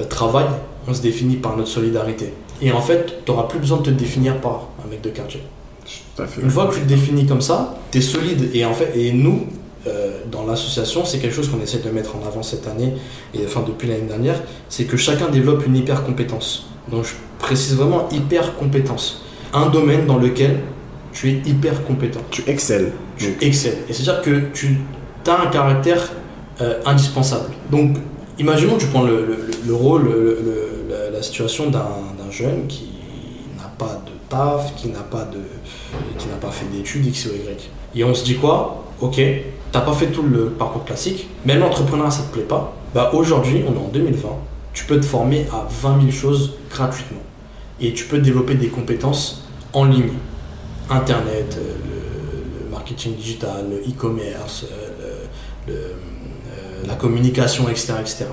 [0.00, 0.46] euh, travail,
[0.88, 2.32] on se définit par notre solidarité.
[2.62, 5.42] Et en fait, tu n'auras plus besoin de te définir par un mec de quartier.
[6.42, 8.50] Une fois que tu te définis comme ça, tu es solide.
[8.54, 9.46] Et en fait, et nous,
[9.86, 12.92] euh, dans l'association, c'est quelque chose qu'on essaie de mettre en avant cette année,
[13.32, 16.66] et enfin depuis l'année dernière, c'est que chacun développe une hyper compétence.
[16.90, 19.22] Donc je précise vraiment hyper compétence.
[19.52, 20.60] Un domaine dans lequel
[21.12, 22.20] tu es hyper compétent.
[22.30, 22.92] Tu excelles.
[23.16, 23.78] Tu excelles.
[23.88, 24.78] Et c'est-à-dire que tu
[25.26, 26.10] as un caractère
[26.60, 27.50] euh, indispensable.
[27.70, 27.96] Donc
[28.40, 30.10] Imaginons que tu prends le, rôle,
[31.12, 32.88] la, situation d'un jeune qui
[33.58, 35.40] n'a pas de taf, qui n'a pas, de,
[36.16, 37.68] qui n'a pas fait d'études X ou Y.
[37.94, 38.82] Et on se dit quoi?
[39.02, 39.20] Ok,
[39.72, 42.74] t'as pas fait tout le parcours classique, même l'entrepreneuriat ça te plaît pas.
[42.94, 44.28] Bah aujourd'hui, on est en 2020,
[44.72, 47.20] tu peux te former à 20 000 choses gratuitement.
[47.80, 50.12] Et tu peux développer des compétences en ligne.
[50.90, 51.74] Internet, euh,
[52.64, 55.26] le, marketing digital, le e-commerce, euh,
[55.68, 55.74] le
[56.86, 58.24] la communication, etc., etc.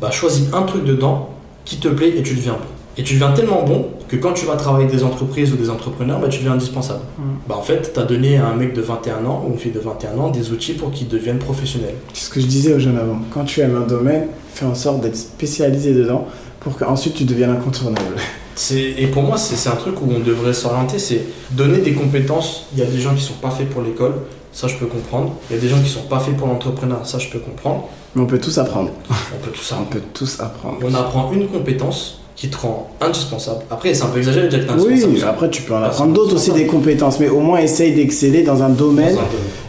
[0.00, 1.30] Bah, choisis un truc dedans
[1.64, 2.58] qui te plaît et tu deviens bon.
[2.96, 5.68] Et tu deviens tellement bon que quand tu vas travailler avec des entreprises ou des
[5.68, 7.00] entrepreneurs, bah, tu deviens indispensable.
[7.18, 7.22] Mm.
[7.48, 9.72] Bah, en fait, tu as donné à un mec de 21 ans ou une fille
[9.72, 11.96] de 21 ans des outils pour qu'ils deviennent professionnels.
[12.12, 13.18] C'est ce que je disais aux jeunes avant.
[13.32, 16.26] Quand tu aimes un domaine, fais en sorte d'être spécialisé dedans
[16.60, 18.16] pour qu'ensuite tu deviennes incontournable.
[18.72, 22.66] Et pour moi, c'est un truc où on devrait s'orienter, c'est donner des compétences.
[22.72, 24.14] Il y a des gens qui sont pas faits pour l'école,
[24.52, 25.34] ça je peux comprendre.
[25.50, 27.88] Il y a des gens qui sont pas faits pour l'entrepreneuriat, ça je peux comprendre.
[28.14, 28.90] Mais on peut tous apprendre.
[29.10, 29.88] On peut tous apprendre.
[29.90, 30.78] on peut tous apprendre.
[30.82, 33.64] On apprend une compétence qui te rend indispensable.
[33.70, 35.14] Après, c'est un peu exagéré de dire que indispensable.
[35.14, 38.42] Oui, après tu peux en apprendre d'autres aussi des compétences, mais au moins essaye d'exceller
[38.42, 39.16] dans un domaine,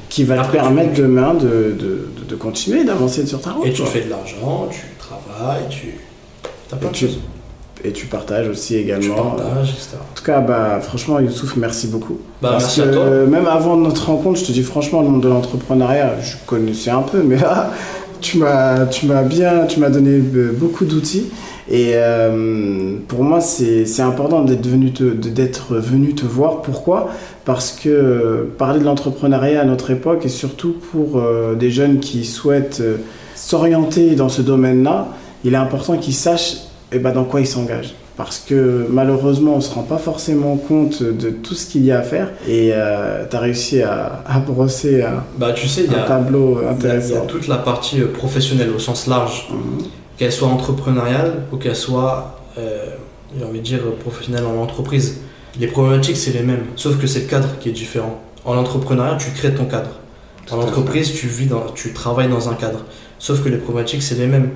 [0.09, 3.65] qui va te permettre demain de, de, de, continuer, d'avancer sur ta route.
[3.65, 5.95] Et tu fais de l'argent, tu travailles, tu...
[6.71, 7.19] As plein de choses
[7.83, 9.15] et tu partages aussi également.
[9.15, 9.97] partages, etc.
[9.99, 12.17] En tout cas, bah, franchement, Youssouf, merci beaucoup.
[12.41, 16.21] Bah, Parce que même avant notre rencontre, je te dis franchement, le monde de l'entrepreneuriat,
[16.21, 17.71] je connaissais un peu, mais là,
[18.21, 21.31] tu m'as, tu m'as bien, tu m'as donné beaucoup d'outils.
[21.69, 26.61] Et euh, pour moi, c'est important d'être venu, te, d'être venu te voir.
[26.61, 27.09] Pourquoi?
[27.43, 32.25] Parce que parler de l'entrepreneuriat à notre époque, et surtout pour euh, des jeunes qui
[32.25, 32.97] souhaitent euh,
[33.35, 35.07] s'orienter dans ce domaine-là,
[35.43, 36.57] il est important qu'ils sachent
[36.95, 40.55] eh ben, dans quoi ils s'engagent parce que malheureusement on ne se rend pas forcément
[40.55, 44.23] compte de tout ce qu'il y a à faire et euh, tu as réussi à,
[44.45, 47.09] brosser un, bah, tu sais, un tableau intéressant.
[47.09, 49.87] Il y, a toute la partie euh, professionnelle au sens large, mhm.
[50.17, 52.85] qu'elle soit entrepreneuriale ou qu'elle soit, euh,
[53.37, 55.19] j'ai envie de dire, professionnelle en entreprise.
[55.59, 58.21] Les problématiques c'est les mêmes, sauf que c'est le cadre qui est différent.
[58.45, 59.89] En entrepreneuriat, tu crées ton cadre.
[60.51, 62.85] En entreprise, tu, vis dans, tu travailles dans un cadre.
[63.17, 64.51] Sauf que les problématiques, c'est les mêmes.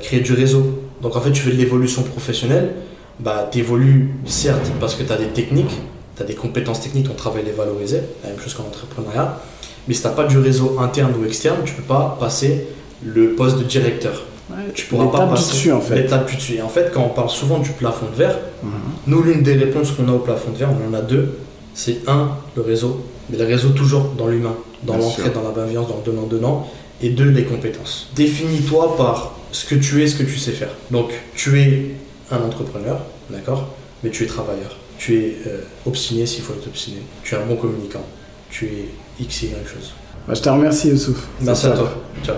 [0.00, 0.89] créer du réseau.
[1.02, 2.72] Donc en fait, tu fais de l'évolution professionnelle,
[3.18, 5.78] bah, tu évolues certes parce que tu as des techniques,
[6.16, 9.40] tu as des compétences techniques, ton travail les valoriser, la même chose qu'en entrepreneuriat,
[9.88, 12.66] mais si tu n'as pas du réseau interne ou externe, tu ne peux pas passer
[13.04, 14.24] le poste de directeur.
[14.74, 15.96] tu pourras pas passer dessus, en fait.
[15.96, 16.54] l'étape dessus.
[16.54, 18.70] Et en fait, quand on parle souvent du plafond de verre, mhm.
[19.06, 21.38] nous, l'une des réponses qu'on a au plafond de verre, on en a deux.
[21.74, 25.88] C'est un, le réseau, mais le réseau toujours dans l'humain, dans l'entraide, dans la bienveillance,
[25.88, 26.68] dans le donnant-donnant.
[27.02, 28.10] Et deux, les compétences.
[28.14, 30.70] Définis-toi par ce que tu es, ce que tu sais faire.
[30.90, 31.94] Donc, tu es
[32.30, 34.76] un entrepreneur, d'accord Mais tu es travailleur.
[34.98, 36.98] Tu es euh, obstiné s'il faut être obstiné.
[37.22, 38.04] Tu es un bon communicant.
[38.50, 38.88] Tu es
[39.20, 39.94] X et Y chose.
[40.26, 41.26] Bah, je te remercie, Youssouf.
[41.40, 41.92] Merci à toi.
[42.22, 42.36] Ciao.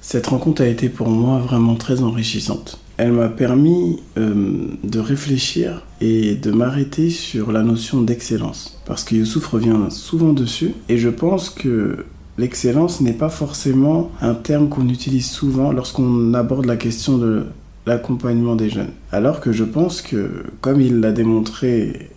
[0.00, 2.78] Cette rencontre a été pour moi vraiment très enrichissante.
[2.96, 8.80] Elle m'a permis euh, de réfléchir et de m'arrêter sur la notion d'excellence.
[8.86, 12.06] Parce que Youssouf revient souvent dessus et je pense que
[12.38, 17.46] l'excellence n'est pas forcément un terme qu'on utilise souvent lorsqu'on aborde la question de
[17.84, 18.92] l'accompagnement des jeunes.
[19.12, 22.10] Alors que je pense que, comme il l'a démontré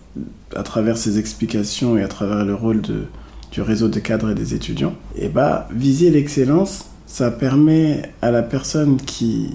[0.56, 2.82] à travers ses explications et à travers le rôle
[3.52, 4.94] du réseau de cadres et des étudiants,
[5.34, 9.50] bah, viser l'excellence, ça permet à la personne qui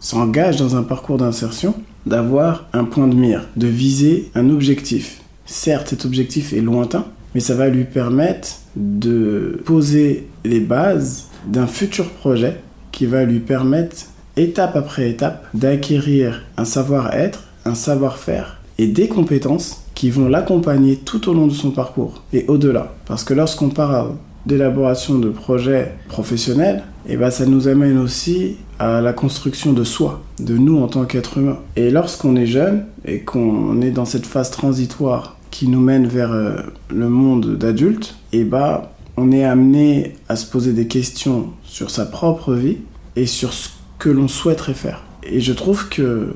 [0.00, 1.74] s'engage dans un parcours d'insertion
[2.06, 5.20] d'avoir un point de mire, de viser un objectif.
[5.44, 11.66] Certes, cet objectif est lointain, mais ça va lui permettre de poser les bases d'un
[11.66, 12.56] futur projet
[12.92, 14.06] qui va lui permettre
[14.36, 21.28] étape après étape, d'acquérir un savoir-être, un savoir-faire et des compétences qui vont l'accompagner tout
[21.28, 22.94] au long de son parcours et au-delà.
[23.04, 24.12] Parce que lorsqu'on parle
[24.46, 29.84] d'élaboration de projets professionnels, et eh ben ça nous amène aussi à la construction de
[29.84, 31.58] soi, de nous en tant qu'être humain.
[31.76, 36.32] Et lorsqu'on est jeune et qu'on est dans cette phase transitoire qui nous mène vers
[36.32, 36.56] euh,
[36.88, 38.82] le monde d'adulte, et eh ben
[39.16, 42.78] on est amené à se poser des questions sur sa propre vie
[43.16, 45.02] et sur ce que l'on souhaiterait faire.
[45.22, 46.32] Et je trouve que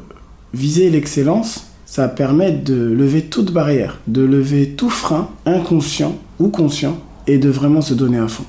[0.52, 6.98] viser l'excellence, ça permet de lever toute barrière, de lever tout frein, inconscient ou conscient,
[7.26, 8.44] et de vraiment se donner à fond.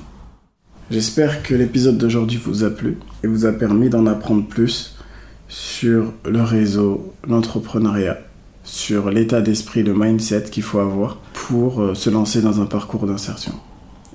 [0.90, 4.96] J'espère que l'épisode d'aujourd'hui vous a plu et vous a permis d'en apprendre plus
[5.48, 8.18] sur le réseau, l'entrepreneuriat,
[8.66, 13.06] sur l'état d'esprit, le mindset qu'il faut avoir pour euh, se lancer dans un parcours
[13.06, 13.52] d'insertion.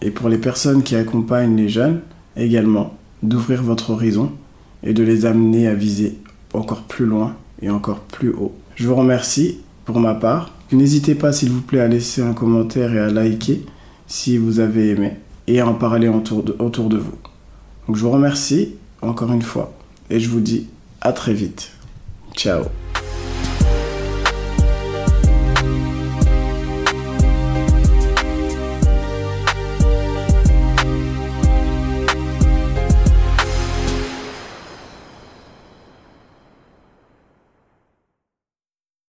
[0.02, 2.02] Et pour les personnes qui accompagnent les jeunes,
[2.36, 4.32] également, d'ouvrir votre horizon
[4.84, 6.20] et de les amener à viser
[6.54, 8.54] encore plus loin et encore plus haut.
[8.76, 10.52] Je vous remercie pour ma part.
[10.72, 13.64] N'hésitez pas s'il vous plaît à laisser un commentaire et à liker
[14.08, 15.14] si vous avez aimé
[15.48, 17.16] et à en parler autour de, autour de vous.
[17.88, 19.74] Donc je vous remercie encore une fois
[20.10, 20.68] et je vous dis
[21.00, 21.72] à très vite.
[22.36, 22.64] Ciao